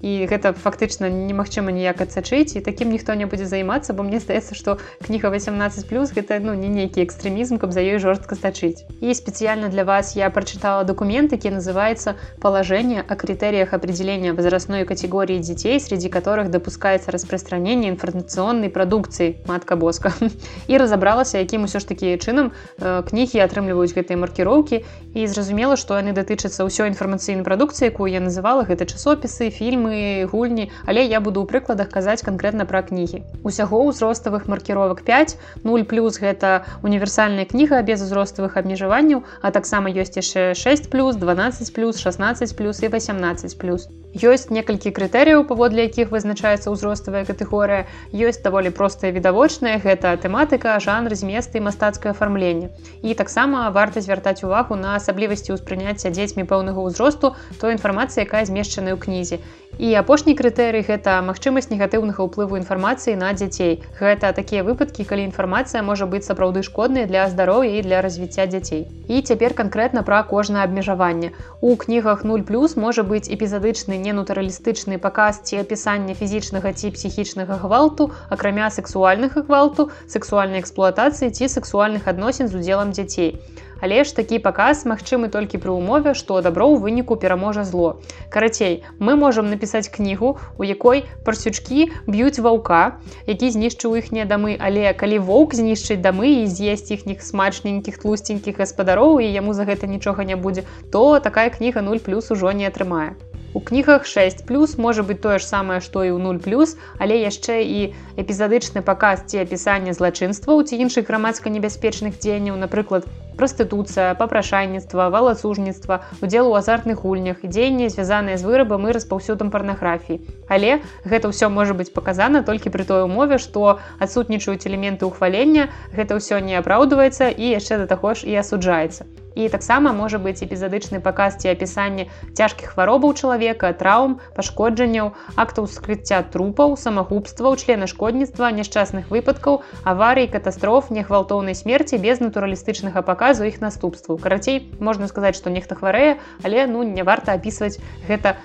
і 0.00 0.26
гэта 0.26 0.52
фактычна 0.52 1.06
немагчыма 1.12 1.70
ніяк 1.70 2.00
адсачыць 2.00 2.56
і 2.56 2.64
такім 2.64 2.90
ніхто 2.90 3.14
не 3.14 3.26
будзе 3.26 3.46
займацца 3.46 3.92
бо 3.92 4.02
мне 4.02 4.18
здаецца 4.18 4.54
што 4.54 4.78
кніга 5.04 5.30
18 5.30 5.86
плюс 5.88 6.10
гэта 6.10 6.40
ну 6.42 6.54
не 6.54 6.68
нейкі 6.68 7.04
экстрэмізм 7.04 7.58
каб 7.62 7.72
за 7.72 7.80
ёй 7.80 7.98
жорстка 7.98 8.34
стачыць. 8.34 8.84
І 9.00 9.14
спецыяльна 9.14 9.68
для 9.68 9.84
вас 9.84 10.16
я 10.16 10.30
прочытала 10.30 10.84
документ 10.84 11.32
які 11.32 11.50
называется 11.50 12.16
положение 12.40 13.04
о 13.06 13.14
критериях 13.16 13.74
определения 13.74 14.32
возрастной 14.32 14.84
категории 14.84 15.38
детей 15.38 15.80
среди 15.80 16.08
которых 16.08 16.50
допускается 16.50 17.10
распространение 17.10 17.90
информационной 17.90 18.70
продукции 18.70 19.36
матка 19.46 19.76
боска. 19.76 20.12
І 20.66 20.78
разобралася 20.78 21.38
якім 21.38 21.64
усё 21.64 21.80
ж 21.80 21.88
таки 21.88 22.16
чынам 22.16 22.52
э, 22.78 23.02
кнігі 23.08 23.38
атрымліваюць 23.44 23.94
гэтыя 23.94 24.16
маркіроўкі 24.16 24.84
і 25.14 25.26
зразумела 25.26 25.76
что 25.76 25.98
яны 25.98 26.12
датычацца 26.12 26.64
ўсё 26.64 26.86
інфармацыйнай 26.88 27.44
прадукцыі 27.44 27.90
якую 27.90 28.10
я 28.12 28.20
называла 28.20 28.64
гэта 28.64 28.84
часопісы 29.28 29.50
фільмы 29.50 30.26
гульні. 30.26 30.70
Але 30.86 31.04
я 31.04 31.20
буду 31.20 31.44
ў 31.44 31.46
прыкладах 31.46 31.92
казаць 31.92 32.24
конкретно 32.24 32.64
пра 32.64 32.82
кнігі. 32.82 33.22
Усяго 33.44 33.84
ўзроставых 33.84 34.48
маркіровак 34.48 35.04
5 35.04 35.36
0 35.64 35.84
плюс 35.84 36.18
гэта 36.18 36.64
універсальная 36.82 37.44
кніга 37.44 37.82
без 37.82 38.02
узроставых 38.02 38.56
абмежаванняў 38.56 39.22
а 39.42 39.50
таксама 39.52 39.92
ёсць 39.92 40.16
яшчэ 40.16 40.54
6 40.56 40.90
плюс 40.90 41.16
12 41.16 41.74
плюс 41.74 42.00
16 42.00 42.56
плюс 42.56 42.82
і 42.82 42.88
18 42.88 43.58
плюс 43.58 43.88
ёсць 44.16 44.48
некалькі 44.48 44.90
крытэрыяў 44.96 45.44
паводле 45.44 45.84
якіх 45.84 46.08
вызначаецца 46.14 46.72
ўзроставая 46.72 47.24
катэгорыя. 47.28 47.84
Ёсць 48.12 48.40
даволі 48.40 48.72
простая 48.72 49.12
відавочная 49.12 49.76
гэта 49.78 50.16
тэматыка 50.16 50.80
жанр 50.80 51.14
зместы 51.14 51.60
мастацкае 51.60 52.16
афармленне. 52.16 52.70
І 53.02 53.14
таксама 53.14 53.68
варта 53.70 54.00
звяртаць 54.00 54.44
увагу 54.44 54.74
на 54.80 54.96
асаблівасці 54.96 55.52
ўспрыняцця 55.58 56.10
дзецьмі 56.10 56.48
пэўнага 56.48 56.80
ўзросту 56.80 57.36
той 57.60 57.76
інфармацыі 57.76 58.24
якая 58.24 58.44
змешчаная 58.48 58.96
ў 58.96 59.00
кнізе 59.02 59.40
і 59.78 59.94
апошні 59.94 60.34
крытэрый 60.34 60.82
гэта 60.82 61.22
магчымасць 61.22 61.70
негатыўнага 61.70 62.26
ўплыву 62.26 62.58
інфармацыі 62.58 63.14
на 63.14 63.30
дзяцей. 63.32 63.78
Гэта 63.98 64.34
такія 64.34 64.66
выпадкі 64.66 65.06
калі 65.06 65.22
інфармацыя 65.30 65.82
можа 65.86 66.10
быць 66.10 66.26
сапраўды 66.26 66.66
шкоднай 66.66 67.06
для 67.06 67.28
здароўя 67.30 67.78
і 67.78 67.84
для 67.86 68.02
развіцця 68.02 68.46
дзяцей. 68.50 68.90
І 69.06 69.22
цяпер 69.22 69.54
канкрэтна 69.54 70.02
пра 70.02 70.22
кожнае 70.26 70.66
абмежаванне. 70.66 71.30
У 71.62 71.76
кнігах 71.76 72.26
0 72.26 72.42
плюс 72.42 72.74
можа 72.74 73.06
быць 73.06 73.30
эпізадычны 73.30 74.02
ненутаралістычны 74.02 74.98
паказ 74.98 75.40
ці 75.46 75.62
апісанне 75.62 76.18
фізічнага 76.18 76.74
ці 76.74 76.90
псіхічнага 76.98 77.62
гвалту 77.62 78.10
акрамя 78.34 78.74
сексуальных 78.74 79.38
гвалту 79.46 79.90
сексуальнай 80.10 80.58
эксплуатацыі 80.58 81.30
ці 81.30 81.46
сексуальных 81.46 82.10
адносін 82.10 82.50
з 82.50 82.58
удзелам 82.58 82.90
дзяцей 82.90 83.38
але 83.80 84.04
ж 84.04 84.16
такі 84.16 84.38
паказ 84.38 84.84
магчымы 84.88 85.28
толькі 85.28 85.60
пры 85.62 85.74
ўмове 85.74 86.14
што 86.14 86.40
дабро 86.42 86.66
ў 86.72 86.82
выніку 86.82 87.16
пераможа 87.16 87.64
зло. 87.64 88.00
Карацей 88.30 88.82
мы 88.98 89.14
можемм 89.16 89.50
напісаць 89.50 89.88
кнігу 89.88 90.36
у 90.58 90.62
якой 90.64 91.04
парсючкі 91.24 91.88
б'юць 92.06 92.42
ваўка 92.42 92.98
які 93.26 93.50
знішчыў 93.54 93.98
іхнія 94.00 94.24
дамы. 94.24 94.56
Але 94.58 94.92
калі 94.92 95.18
воўк 95.22 95.54
знішчыць 95.54 96.00
дамы 96.02 96.42
і 96.42 96.50
з'есць 96.50 96.90
іхніх 96.90 97.22
смачненькіх 97.22 97.98
тлусценькіх 98.02 98.58
гаспадароў 98.58 99.20
і 99.20 99.30
яму 99.30 99.54
за 99.54 99.68
гэта 99.68 99.86
нічога 99.86 100.24
не 100.24 100.36
будзе 100.36 100.66
то 100.90 101.20
такая 101.20 101.50
кніга 101.50 101.82
0 101.82 101.98
плюс 102.02 102.30
ужо 102.30 102.52
не 102.52 102.66
атрымае 102.66 103.27
У 103.58 103.60
кнігах 103.60 104.06
6 104.06 104.46
плюс 104.46 104.78
можа 104.78 105.02
быць 105.02 105.18
тое 105.18 105.38
ж 105.42 105.46
самае, 105.46 105.80
што 105.82 106.06
і 106.06 106.14
ў 106.14 106.22
0 106.22 106.38
плюс, 106.38 106.78
але 107.02 107.18
яшчэ 107.18 107.58
і 107.66 107.90
эпізадычны 108.14 108.86
паказ 108.86 109.26
ці 109.26 109.42
апісанне 109.42 109.90
злачынстваў 109.98 110.62
ці 110.62 110.78
іншых 110.78 111.10
грамадска 111.10 111.50
небяспечных 111.50 112.22
дзеянняў, 112.22 112.54
напрыклад, 112.54 113.10
прастытуцыя, 113.34 114.14
папрашайніцтва, 114.14 115.10
валацужніцтва, 115.10 116.06
удзел 116.22 116.54
у 116.54 116.54
азартных 116.54 117.02
гульнях, 117.02 117.42
дзеянні 117.42 117.90
звязаныя 117.90 118.38
з 118.38 118.46
вырабам 118.46 118.86
і 118.86 118.94
распаўсюдам 118.94 119.50
парнаграфіі. 119.50 120.22
Але 120.46 120.78
гэта 121.02 121.34
ўсё 121.34 121.50
можа 121.50 121.74
быць 121.74 121.90
паказана 121.90 122.46
толькі 122.46 122.70
пры 122.70 122.86
той 122.86 123.10
умове, 123.10 123.42
што 123.42 123.82
адсутнічаюць 123.98 124.70
элементы 124.70 125.10
ўхвалення, 125.10 125.66
гэта 125.98 126.14
ўсё 126.14 126.38
не 126.38 126.54
апраўдваецца 126.62 127.34
і 127.34 127.58
яшчэ 127.58 127.82
да 127.82 127.90
таго 127.90 128.14
ж 128.14 128.30
і 128.30 128.38
асуджаецца 128.38 129.10
і 129.34 129.48
таксама 129.48 129.92
можа 129.92 130.18
быць 130.18 130.42
эпізадычны 130.44 131.00
паказ 131.00 131.38
ці 131.42 131.50
апісанне 131.52 132.06
цяжкіх 132.34 132.74
хваробаў 132.74 133.14
чалавека 133.14 133.72
траўм 133.72 134.18
пашкоджанняў 134.36 135.12
актаў 135.36 135.68
скрыцця 135.72 136.22
трупаў 136.34 136.76
самагубстваў 136.76 137.56
члена 137.56 137.90
шкодніцтва 137.90 138.52
няшчасных 138.52 139.10
выпадкаў 139.14 139.62
аварый 139.84 140.28
катастроф 140.28 140.90
негвалтоўнай 140.90 141.54
смерці 141.54 141.98
без 141.98 142.20
натуралістычнага 142.20 143.02
паказу 143.02 143.48
іх 143.48 143.60
наступстваў 143.64 144.18
карацей 144.22 144.62
можна 144.80 145.08
сказаць 145.08 145.36
што 145.36 145.50
нехта 145.50 145.78
хварэе 145.78 146.18
але 146.44 146.66
ну 146.66 146.82
не 146.82 147.02
варта 147.02 147.34
апісваць 147.34 147.76
гэта 148.08 148.36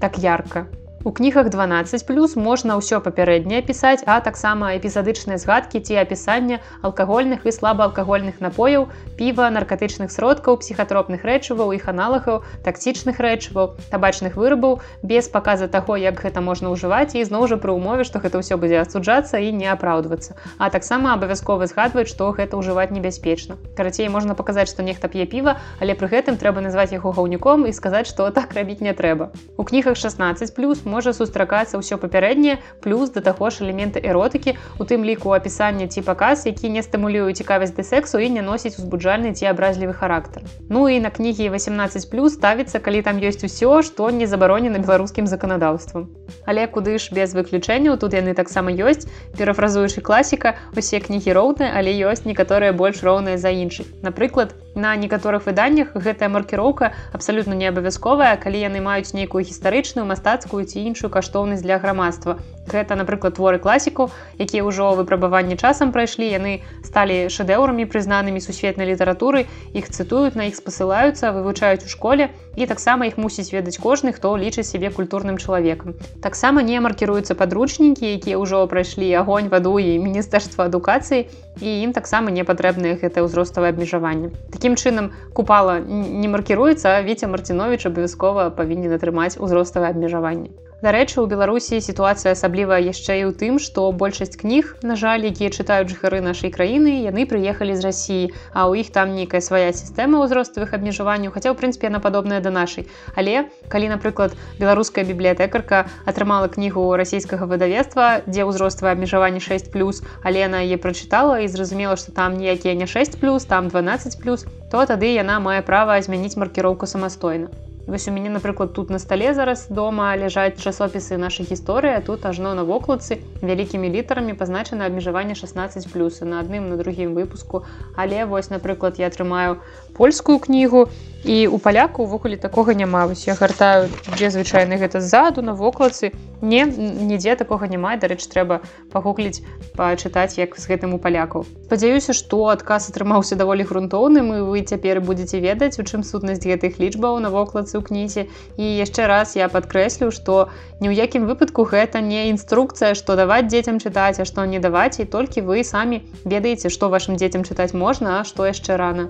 так 0.00 0.18
ярка 0.18 0.68
У 1.04 1.12
кнігах 1.12 1.48
12 1.48 2.06
плюс 2.06 2.34
можна 2.34 2.74
ўсё 2.74 2.98
папярэдняе 2.98 3.62
пісаць, 3.62 4.02
а 4.02 4.18
таксама 4.18 4.74
эпізадычныя 4.74 5.38
згадкі 5.38 5.78
ці 5.78 5.94
апісання 5.94 6.58
алкагольных 6.82 7.46
і 7.46 7.54
слабаалкагольных 7.54 8.42
напояў, 8.42 8.90
піва, 9.14 9.46
наркатычных 9.54 10.10
сродкаў, 10.10 10.58
псіхатропных 10.58 11.22
рэчываў, 11.22 11.70
іх 11.78 11.86
аналагаў, 11.86 12.42
таксічных 12.66 13.22
рэчываў, 13.22 13.78
табачных 13.94 14.34
вырабаў 14.34 14.82
без 15.06 15.30
паказа 15.30 15.70
таго, 15.70 15.94
як 15.94 16.18
гэта 16.18 16.42
можна 16.42 16.74
ўжываць 16.74 17.14
і 17.14 17.22
зноў 17.22 17.46
жа 17.46 17.62
пры 17.62 17.78
ўмове, 17.78 18.02
што 18.02 18.18
гэта 18.18 18.42
ўсё 18.42 18.58
будзе 18.58 18.82
асуджацца 18.82 19.38
і 19.38 19.54
не 19.54 19.70
апраўдвацца. 19.70 20.34
А 20.58 20.66
таксама 20.66 21.14
абавязкова 21.14 21.70
згадваць, 21.70 22.10
што 22.10 22.34
гэта 22.34 22.58
ўжываць 22.58 22.90
небяспечна. 22.90 23.54
Карацей 23.78 24.10
можна 24.10 24.34
паказаць, 24.34 24.74
што 24.74 24.82
нехта 24.82 25.06
п'е 25.06 25.30
піва, 25.30 25.62
але 25.78 25.94
пры 25.94 26.10
гэтым 26.10 26.42
трэба 26.42 26.58
назваць 26.58 26.90
яго 26.90 27.14
гаўнюком 27.14 27.70
і 27.70 27.72
сказаць, 27.72 28.10
што 28.10 28.34
так 28.34 28.50
рабіць 28.58 28.82
не 28.82 28.98
трэба. 28.98 29.30
У 29.54 29.62
кнігах 29.62 29.94
16 29.94 30.58
плюс 30.58 30.82
можа 30.98 31.14
сустракацца 31.14 31.78
ўсё 31.78 31.94
папярэдняе 32.02 32.58
плюс 32.82 33.14
да 33.14 33.22
таго 33.22 33.54
ж 33.54 33.62
элементы 33.62 34.02
эротыкі 34.02 34.58
у 34.82 34.84
тым 34.90 35.06
ліку 35.06 35.30
апісання 35.30 35.86
ці 35.86 36.02
паказ 36.02 36.42
які 36.50 36.74
не 36.74 36.82
стымулюе 36.82 37.30
цікавасць 37.38 37.76
да 37.78 37.86
сексу 37.86 38.18
і 38.18 38.26
не 38.34 38.42
носіць 38.42 38.74
узбуджальны 38.82 39.30
ці 39.30 39.46
абразлівы 39.46 39.94
характар. 39.94 40.42
Ну 40.68 40.88
і 40.90 40.98
на 40.98 41.14
кнігі 41.14 41.54
18 41.54 42.10
плюс 42.10 42.34
ставіцца 42.34 42.82
калі 42.82 43.02
там 43.06 43.22
ёсць 43.22 43.46
усё 43.46 43.78
што 43.86 44.10
не 44.10 44.26
забаронена 44.26 44.82
беларускім 44.82 45.30
заканадаўствам. 45.30 46.10
Але 46.50 46.66
куды 46.66 46.98
ж 46.98 47.14
без 47.14 47.34
выключэнняў 47.38 47.94
тут 48.02 48.18
яны 48.18 48.34
таксама 48.34 48.74
ёсць. 48.74 49.06
Перафразуючы 49.38 50.02
класіка 50.02 50.56
усе 50.74 50.98
кнігі 50.98 51.30
роўныя 51.38 51.78
але 51.78 51.94
ёсць 52.10 52.26
некаторыя 52.26 52.74
больш 52.74 53.06
роўныя 53.06 53.38
за 53.38 53.54
іншых. 53.54 53.86
Напрыклад 54.02 54.58
на 54.74 54.94
некаторых 54.96 55.46
выданнях 55.46 55.94
гэтая 55.94 56.28
маркіроўка 56.28 56.92
абсалютна 57.12 57.54
не 57.54 57.68
абавязковая 57.68 58.36
калі 58.36 58.60
яны 58.60 58.80
маюць 58.84 59.14
нейкую 59.14 59.44
гістарычную 59.44 60.06
мастацкую 60.06 60.64
ці 60.64 60.84
іншую 60.84 61.10
каштоўнасць 61.10 61.64
для 61.66 61.78
грамадства 61.78 62.38
гэта 62.68 62.94
напрыклад 62.94 63.34
творы 63.40 63.58
класіку 63.58 64.10
якія 64.38 64.62
ўжо 64.62 64.94
выпрабаванні 64.94 65.56
часам 65.56 65.92
прайшлі. 65.92 66.28
Яны 66.28 66.60
сталі 66.84 67.32
шэдэўрамі 67.32 67.88
прызнанымі 67.88 68.40
сусветнай 68.44 68.86
літаратуры. 68.92 69.48
Іх 69.72 69.88
цытуюць 69.88 70.36
на 70.36 70.46
іх 70.52 70.60
спасылаюцца 70.60 71.32
вывучаюць 71.32 71.84
у 71.84 71.90
школе. 71.90 72.30
І 72.54 72.66
таксама 72.66 73.06
іх 73.06 73.18
мусіць 73.18 73.50
ведаць 73.54 73.78
кожны 73.78 74.12
хто 74.12 74.36
лічыць 74.36 74.68
сябе 74.68 74.90
культурным 74.90 75.38
чалавекам. 75.38 75.94
Таксама 76.22 76.62
не 76.62 76.78
маркіруюцца 76.80 77.34
падручнікі 77.34 78.06
якія 78.06 78.38
ўжо 78.38 78.66
прайшлі 78.66 79.10
агонь 79.18 79.48
ваду 79.48 79.78
і 79.78 79.98
міністэрства 79.98 80.66
адукацыі. 80.70 81.26
І 81.58 81.68
ім 81.82 81.92
таксама 81.92 82.30
не 82.30 82.46
патрэбныя 82.46 82.98
гэтае 83.02 83.26
ўзроставае 83.26 83.74
абмежаванне. 83.74 84.30
Такім 84.54 84.78
чынам 84.78 85.10
купала 85.34 85.80
не 85.82 86.28
маркіруецца 86.30 87.02
віця 87.02 87.26
марцінович 87.26 87.86
абавязкова 87.90 88.50
павінен 88.54 88.94
атрымаць 88.94 89.38
узроставае 89.38 89.90
абмежаванне 89.90 90.67
Дарэчы, 90.78 91.18
у 91.18 91.26
Беларусі 91.26 91.80
сітуацыя 91.82 92.38
асабліва 92.38 92.78
яшчэ 92.78 93.14
і 93.18 93.22
ў 93.26 93.32
тым, 93.34 93.54
што 93.58 93.90
большасць 93.90 94.38
кніг, 94.38 94.78
на 94.86 94.94
жаль, 94.94 95.26
якія 95.26 95.50
чытаюць 95.50 95.90
жыхары 95.90 96.22
нашай 96.22 96.54
краіны, 96.54 97.02
яны 97.02 97.26
прыехалі 97.26 97.74
з 97.74 97.82
рассіі, 97.82 98.30
а 98.54 98.70
ў 98.70 98.86
іх 98.86 98.94
там 98.94 99.10
нейкая 99.10 99.42
свая 99.42 99.74
сістэма 99.74 100.22
ўзроставых 100.22 100.78
абмежаванняў, 100.78 101.34
хаця 101.34 101.50
ў 101.50 101.58
прынцыпе 101.58 101.90
яна 101.90 101.98
падобная 101.98 102.38
да 102.38 102.54
нашай. 102.54 102.86
Але 103.18 103.50
калі, 103.66 103.90
напрыклад, 103.90 104.38
беларуская 104.62 105.02
бібліятэкарка 105.02 105.90
атрымала 106.06 106.46
кнігу 106.46 106.94
расійскага 106.94 107.50
выдавецтва, 107.50 108.22
дзе 108.30 108.46
ўзроставае 108.46 108.94
абмежаванне 108.94 109.42
6 109.42 109.74
плюс, 109.74 110.06
але 110.22 110.46
яна 110.46 110.62
яе 110.62 110.78
прачытала 110.78 111.42
і 111.42 111.50
зразумела, 111.50 111.98
што 111.98 112.14
там 112.14 112.38
ніякія 112.38 112.78
не 112.78 112.86
6 112.86 113.18
плюс, 113.18 113.50
там 113.50 113.66
12 113.66 114.22
плюс, 114.22 114.46
то 114.70 114.86
тады 114.86 115.10
яна 115.10 115.42
мае 115.42 115.58
права 115.58 115.98
змяніць 115.98 116.38
маркіроўку 116.38 116.86
самастойна. 116.86 117.50
Вось 117.88 118.06
у 118.06 118.10
мяне 118.12 118.28
напрыклад 118.28 118.74
тут 118.74 118.90
на 118.90 118.98
стале 118.98 119.32
зараз 119.32 119.66
дома 119.70 120.12
ляжаць 120.20 120.60
часопісы 120.60 121.16
нашай 121.16 121.48
гісторыі 121.48 122.04
тут 122.04 122.26
ажно 122.28 122.52
на 122.52 122.60
вокладцы 122.68 123.24
вялікімі 123.40 123.88
літарамі 123.88 124.36
пазначана 124.36 124.84
абмежаванне 124.84 125.32
16 125.32 125.88
плюсы 125.88 126.28
на 126.28 126.44
адным 126.44 126.68
на 126.68 126.76
другім 126.76 127.16
выпуску 127.16 127.64
але 127.96 128.28
вось 128.28 128.52
напрыклад 128.52 129.00
я 129.00 129.08
атрымаю 129.08 129.64
польскую 129.96 130.36
кнігу 130.38 130.88
і 131.24 131.48
у 131.48 131.58
паляку 131.58 132.02
увогуле 132.02 132.36
такога 132.36 132.74
няма 132.74 133.06
вось 133.06 133.26
я 133.26 133.34
гартаю 133.34 133.88
дзе 134.14 134.30
звычайны 134.30 134.76
гэта 134.76 135.00
ззаду 135.00 135.42
на 135.42 135.54
вокладцы 135.54 136.12
не 136.40 136.62
нідзе 136.68 137.34
такога 137.34 137.66
няма 137.66 137.96
дарэч 137.96 138.22
трэба 138.28 138.60
пагугліць 138.92 139.42
пачытаць 139.74 140.38
як 140.38 140.54
з 140.60 140.68
гэтым 140.70 140.94
у 140.94 140.98
палякаў 141.02 141.48
спадзяюся 141.66 142.12
што 142.12 142.52
адказ 142.52 142.90
атрымаўся 142.92 143.34
даволі 143.34 143.66
грунтоўным 143.66 144.30
і 144.36 144.38
вы 144.46 144.62
цяпер 144.62 145.00
будетеце 145.00 145.40
ведаць 145.42 145.80
у 145.80 145.88
чым 145.88 146.06
сутнасць 146.06 146.46
гэтых 146.46 146.78
лічбаў 146.78 147.18
на 147.18 147.34
вокладцы 147.34 147.77
ў 147.78 147.86
кнізе. 147.86 148.26
І 148.58 148.64
яшчэ 148.82 149.06
раз 149.06 149.36
я 149.38 149.48
падкрэслю 149.48 150.10
што 150.10 150.50
ні 150.82 150.90
ў 150.90 150.98
якім 150.98 151.30
выпадку 151.30 151.64
гэта 151.64 152.02
не 152.02 152.28
інструкцыя 152.34 152.98
што 152.98 153.14
даваць 153.14 153.46
дзецям 153.46 153.78
чытаць 153.78 154.18
а 154.18 154.28
што 154.28 154.44
не 154.44 154.58
даваць 154.58 154.98
і 154.98 155.06
толькі 155.06 155.46
вы 155.46 155.62
самі 155.62 156.02
ведаеце 156.26 156.68
што 156.74 156.90
вашим 156.90 157.16
дзецям 157.16 157.46
чытаць 157.46 157.72
можна 157.72 158.20
а 158.20 158.24
што 158.26 158.50
яшчэ 158.50 158.76
рана. 158.76 159.08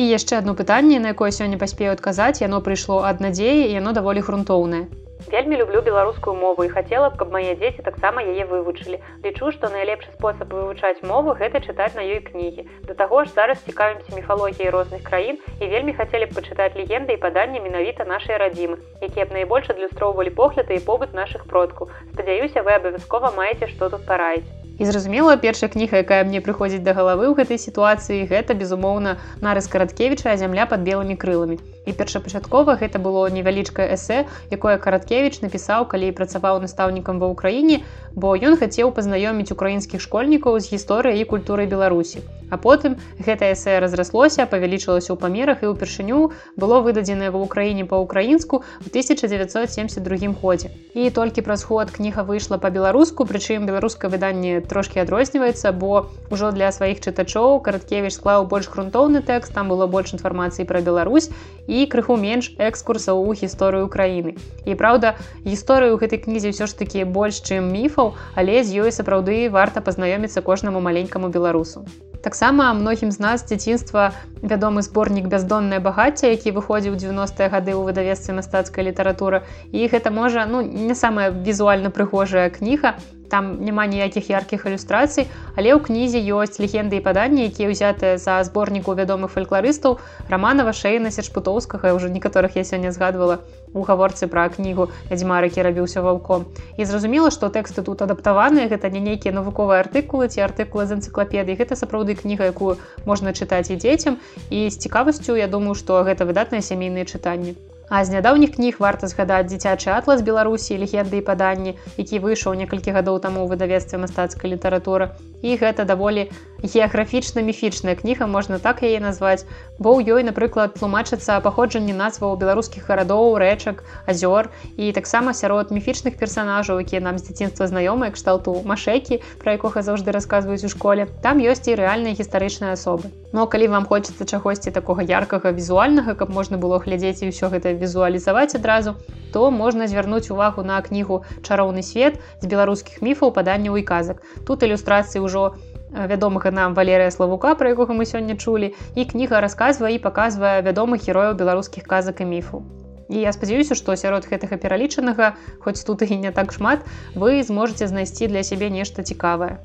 І 0.00 0.08
яшчэ 0.08 0.40
одно 0.40 0.56
пытанне, 0.56 0.98
на 0.98 1.12
якое 1.12 1.30
сёння 1.30 1.60
паспею 1.60 1.92
адказаць, 1.92 2.40
яно 2.40 2.64
прыйшло 2.64 3.04
ад 3.04 3.20
надзеі 3.20 3.68
яно 3.68 3.92
даволі 3.92 4.24
грунтоўнае. 4.24 5.01
Вельмі 5.30 5.56
люблю 5.56 5.80
беларускую 5.80 6.34
мову 6.36 6.64
і 6.64 6.68
хацела 6.68 7.10
б, 7.10 7.16
каб 7.16 7.32
мае 7.32 7.54
дзеці 7.54 7.84
таксама 7.86 8.22
яе 8.22 8.44
вывучылі. 8.48 8.98
Лічу, 9.24 9.52
што 9.52 9.70
найлепшы 9.72 10.10
спосаб 10.16 10.52
вывучаць 10.52 11.02
мову 11.02 11.36
гэта 11.36 11.60
чытаць 11.60 11.94
на 11.98 12.02
ёй 12.02 12.20
кнігі. 12.24 12.66
Да 12.88 12.94
таго 12.94 13.24
ж 13.24 13.34
зараз 13.34 13.62
цікавімся 13.68 14.16
міфалогіяй 14.16 14.70
розных 14.70 15.02
краін 15.02 15.38
і 15.60 15.66
вельмі 15.66 15.94
хацелі 15.94 16.26
б 16.26 16.36
пачытаць 16.38 16.74
легенды 16.78 17.14
і 17.14 17.22
паданні 17.22 17.60
менавіта 17.60 18.04
нашай 18.04 18.36
радзімы, 18.36 18.80
якія 19.00 19.26
б 19.26 19.38
найбольш 19.38 19.70
адлюстроўвалі 19.70 20.30
погляды 20.30 20.80
і 20.80 20.84
побыт 20.86 21.14
нашых 21.14 21.46
продкаў. 21.46 21.90
Спадзяюся, 22.12 22.62
вы 22.62 22.76
абавязкова 22.80 23.32
маеце 23.36 23.68
што 23.68 23.90
тут 23.90 24.06
параіць. 24.06 24.61
І 24.82 24.86
зразумела, 24.86 25.36
першая 25.36 25.70
кніга, 25.70 26.00
якая 26.02 26.24
мне 26.26 26.40
прыходзіць 26.42 26.82
да 26.82 26.90
галавы 26.90 27.30
ў 27.30 27.38
гэтай 27.38 27.58
сітуацыі, 27.64 28.26
гэта, 28.26 28.58
безумоўна, 28.58 29.14
нарыс 29.38 29.70
караткевіча, 29.70 30.34
зямля 30.34 30.66
пад 30.66 30.82
белымі 30.82 31.14
крыламі. 31.14 31.62
І 31.86 31.94
першапачаткова 31.94 32.74
гэта 32.82 32.98
было 32.98 33.22
невялічкае 33.30 33.86
эсэ, 33.94 34.26
якое 34.50 34.82
караткевіч 34.82 35.38
напісаў, 35.46 35.86
калі 35.86 36.10
працаваў 36.18 36.58
настаўнікам 36.66 37.22
ва 37.22 37.30
ўкраіне, 37.30 37.82
бо 38.14 38.34
ён 38.34 38.58
хацеў 38.58 38.90
пазнаёміць 38.90 39.54
украінскіх 39.54 40.02
школьнікаў 40.02 40.58
з 40.58 40.74
гісторыяй 40.74 41.22
і 41.22 41.30
культурай 41.30 41.70
Беларусі. 41.70 42.26
А 42.52 42.58
потым 42.60 42.98
гэта 43.16 43.48
эсэ 43.50 43.80
разраслося, 43.80 44.44
павялічылася 44.46 45.10
ў 45.10 45.18
памерах 45.18 45.64
і 45.64 45.72
ўпершыню 45.72 46.36
было 46.54 46.84
выдадзенае 46.84 47.32
ва 47.32 47.40
ўкраіне 47.42 47.88
па-украінску 47.88 48.60
ў 48.60 48.92
1972 48.92 50.36
годзе. 50.42 50.68
І 50.92 51.08
толькі 51.08 51.46
праз 51.46 51.64
год 51.64 51.90
кніга 51.90 52.22
выйшла 52.28 52.60
па-беларуску, 52.60 53.24
прычым 53.24 53.64
беларускае 53.64 54.12
выданне 54.12 54.60
трошки 54.72 55.00
адрозніваецца 55.04 55.72
бо 55.76 56.08
ўжо 56.32 56.50
для 56.56 56.72
сваіх 56.72 57.04
чытачоў 57.04 57.60
караткевіч 57.66 58.16
склаў 58.16 58.48
больш 58.48 58.72
грунтоўны 58.72 59.20
тэкст 59.20 59.52
там 59.52 59.68
было 59.68 59.86
больш 59.86 60.16
інфармацыі 60.16 60.64
пра 60.68 60.80
Беларусь 60.80 61.28
і 61.68 61.84
крыху 61.92 62.16
менш 62.16 62.52
экскурсаў 62.56 63.20
у 63.20 63.36
гісторыю 63.36 63.92
краіны. 63.92 64.34
І 64.64 64.74
праўда 64.80 65.14
гісторыю 65.44 66.00
гэтай 66.00 66.24
кнізе 66.24 66.56
ўсё 66.56 66.66
ж 66.66 66.78
такі 66.78 67.04
больш 67.04 67.44
чым 67.44 67.68
міфаў 67.68 68.16
але 68.34 68.64
з 68.64 68.80
ёй 68.86 68.90
сапраўды 68.96 69.52
варта 69.52 69.84
пазнаёміцца 69.84 70.40
кожнаму 70.40 70.80
маленькаму 70.80 71.28
беларусу. 71.28 71.84
Таксама 72.22 72.72
многім 72.72 73.10
з 73.10 73.18
нас 73.18 73.42
дзяцінства 73.42 74.12
вядомы 74.42 74.82
зборнік 74.86 75.26
бяздоннае 75.26 75.80
багацце 75.82 76.30
які 76.30 76.54
выходзіў 76.58 76.94
90-е 76.94 77.48
гады 77.50 77.74
ў 77.74 77.82
выдавецтве 77.82 78.38
мастацкая 78.38 78.86
літаратура 78.86 79.42
і 79.74 79.82
гэта 79.90 80.14
можа 80.14 80.46
ну 80.46 80.62
не 80.62 80.94
самая 80.94 81.34
візуальна 81.34 81.90
прыгожая 81.90 82.46
кніга 82.54 82.94
там 83.32 83.64
няма 83.64 83.88
ніякіх 83.88 84.28
яркіх 84.28 84.68
ілюстрацый 84.68 85.26
але 85.56 85.72
ў 85.72 85.80
кнізе 85.88 86.20
ёсць 86.36 86.60
легенды 86.60 87.00
і 87.00 87.04
паданні 87.08 87.48
якія 87.48 87.72
ўзятыя 87.72 88.20
за 88.20 88.36
зборніку 88.44 88.92
вядомых 89.00 89.32
фальклорыстаў 89.32 89.98
романова 90.28 90.76
шейна 90.76 91.10
сечпутоўскага 91.16 91.96
ўжо 91.96 92.12
некаторых 92.12 92.60
я 92.60 92.68
сёння 92.68 92.92
згадвала 92.92 93.40
у 93.72 93.82
гаворцы 93.88 94.28
пра 94.28 94.48
кнігу 94.52 94.88
вядзьмарыкі 95.08 95.64
рабіўся 95.64 96.04
ваўком 96.04 96.44
і 96.76 96.84
зразумела 96.84 97.32
што 97.32 97.48
тэксты 97.48 97.82
тут 97.88 98.04
адаптаваныя 98.04 98.68
гэта 98.68 98.92
не 98.92 99.00
нейкія 99.00 99.32
навуковыя 99.40 99.80
артыкулы 99.86 100.28
ці 100.28 100.44
артыкулы 100.44 100.86
з 100.86 101.00
энцыклапедыі 101.00 101.56
гэта 101.56 101.78
сапраўды 101.80 102.20
кніга 102.20 102.52
якую 102.52 102.76
можна 103.08 103.32
чытаць 103.32 103.72
і 103.72 103.80
дзецям. 103.80 104.20
І 104.50 104.68
з 104.70 104.76
цікавасцю 104.76 105.36
я 105.40 105.48
думаю 105.48 105.74
што 105.74 106.02
гэта 106.04 106.28
выдатныя 106.28 106.60
сямейныя 106.60 107.08
чытанні 107.08 107.56
А 107.92 108.00
з 108.08 108.12
нядаўніх 108.16 108.54
кніг 108.56 108.80
варта 108.80 109.04
згадаць 109.04 109.52
дзіцячы 109.52 109.92
атлас 109.92 110.24
беларусі. 110.24 110.80
Легенды 110.80 111.20
і 111.20 111.24
паданні 111.26 111.76
які 112.00 112.24
выйшаў 112.24 112.56
некалькі 112.56 112.96
гадоў 112.96 113.20
таму 113.20 113.44
ў 113.44 113.52
выдавецтве 113.52 114.00
мастацкай 114.00 114.56
літаратуры. 114.56 115.12
І 115.44 115.60
гэта 115.60 115.84
даволі 115.84 116.24
геаграфічна 116.62 117.42
міфічная 117.42 117.94
кніга 117.98 118.26
можна 118.26 118.58
так 118.58 118.82
яе 118.86 119.00
назваць. 119.02 119.44
Бо 119.82 119.98
ў 119.98 120.14
ёй 120.14 120.22
напрыклад 120.22 120.78
тлумачыцца 120.78 121.42
паходжанне 121.42 121.90
назваў 121.90 122.38
беларускіх 122.38 122.86
гарадоў 122.86 123.34
рэчак 123.42 123.82
азёр 124.06 124.48
і 124.78 124.92
таксама 124.94 125.34
сярод 125.34 125.74
міфічных 125.74 126.14
персонажаў 126.22 126.78
якія 126.86 127.02
нам 127.02 127.18
з 127.18 127.26
дзяцінства 127.26 127.66
знаёмыя 127.66 128.14
кшталту 128.14 128.62
машэкі 128.62 129.18
пра 129.42 129.58
якога 129.58 129.82
заўжды 129.82 130.14
расказваюць 130.14 130.62
у 130.62 130.70
школе. 130.70 131.10
Там 131.26 131.42
ёсць 131.42 131.66
і 131.66 131.74
рэальныя 131.74 132.14
гістарычныя 132.14 132.78
асобы. 132.78 133.10
Но 133.32 133.50
калі 133.50 133.66
вам 133.74 133.90
хочацца 133.90 134.22
чагосьці 134.22 134.70
такога 134.70 135.02
яркага 135.02 135.50
візуальнага 135.50 136.14
каб 136.14 136.30
можна 136.30 136.62
было 136.62 136.78
глядзець 136.78 137.26
і 137.26 137.34
ўсё 137.34 137.50
гэта 137.50 137.74
візуалізаваць 137.74 138.54
адразу 138.54 138.94
то 139.32 139.50
можна 139.50 139.88
звярнуць 139.88 140.30
увагу 140.30 140.62
на 140.62 140.78
кнігу 140.84 141.24
чароўны 141.42 141.82
свет 141.82 142.20
з 142.44 142.46
беларускіх 142.46 143.02
міфаў 143.02 143.32
паданняў 143.32 143.80
і 143.80 143.82
казак. 143.82 144.22
Тут 144.46 144.62
ілюстрацыі 144.62 145.24
ўжо 145.24 145.56
у 145.56 145.71
вядомага 145.92 146.50
нам 146.50 146.74
валерыя 146.74 147.10
славука 147.10 147.54
пра 147.54 147.72
якога 147.76 147.96
мы 147.96 148.08
сёння 148.08 148.36
чулі 148.36 148.74
і 148.94 149.04
кніга 149.04 149.40
расказвае 149.44 149.96
і 149.96 150.04
паказвае 150.06 150.60
вядомых 150.62 151.04
герояў 151.08 151.36
беларускіх 151.36 151.84
казак 151.84 152.24
і 152.24 152.28
міфу 152.32 152.64
і 153.12 153.20
я 153.20 153.32
спадзяюся 153.32 153.76
што 153.78 153.96
сярод 153.96 154.26
гэтага 154.30 154.56
пералічанага 154.56 155.34
хоць 155.64 155.84
тут 155.84 156.02
і 156.08 156.16
не 156.24 156.32
так 156.32 156.52
шмат 156.56 156.86
вы 157.14 157.42
зможаце 157.42 157.88
знайсці 157.92 158.32
для 158.32 158.42
сябе 158.42 158.70
нешта 158.70 159.02
цікавае. 159.02 159.58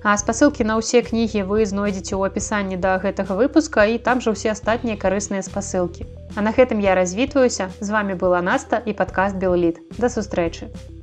Спасылкі 0.00 0.64
на 0.64 0.80
ўсе 0.80 1.02
кнігі 1.04 1.44
вы 1.48 1.66
знойдзеце 1.68 2.16
ў 2.16 2.32
апісанні 2.32 2.80
да 2.80 2.96
гэтага 3.02 3.36
выпуска 3.36 3.84
і 3.84 3.98
там 4.06 4.24
жа 4.24 4.32
ўсе 4.32 4.48
астатнія 4.56 4.96
карысныя 4.96 5.44
спасылкі. 5.44 6.08
А 6.36 6.40
на 6.46 6.56
гэтым 6.56 6.80
я 6.80 6.96
развітваюся. 6.96 7.68
З 7.80 7.88
вами 7.92 8.16
была 8.16 8.40
наста 8.40 8.80
і 8.80 8.96
падкаст 8.96 9.36
белліт 9.36 9.84
да 10.00 10.08
сустрэчы! 10.08 10.72
у 10.72 10.99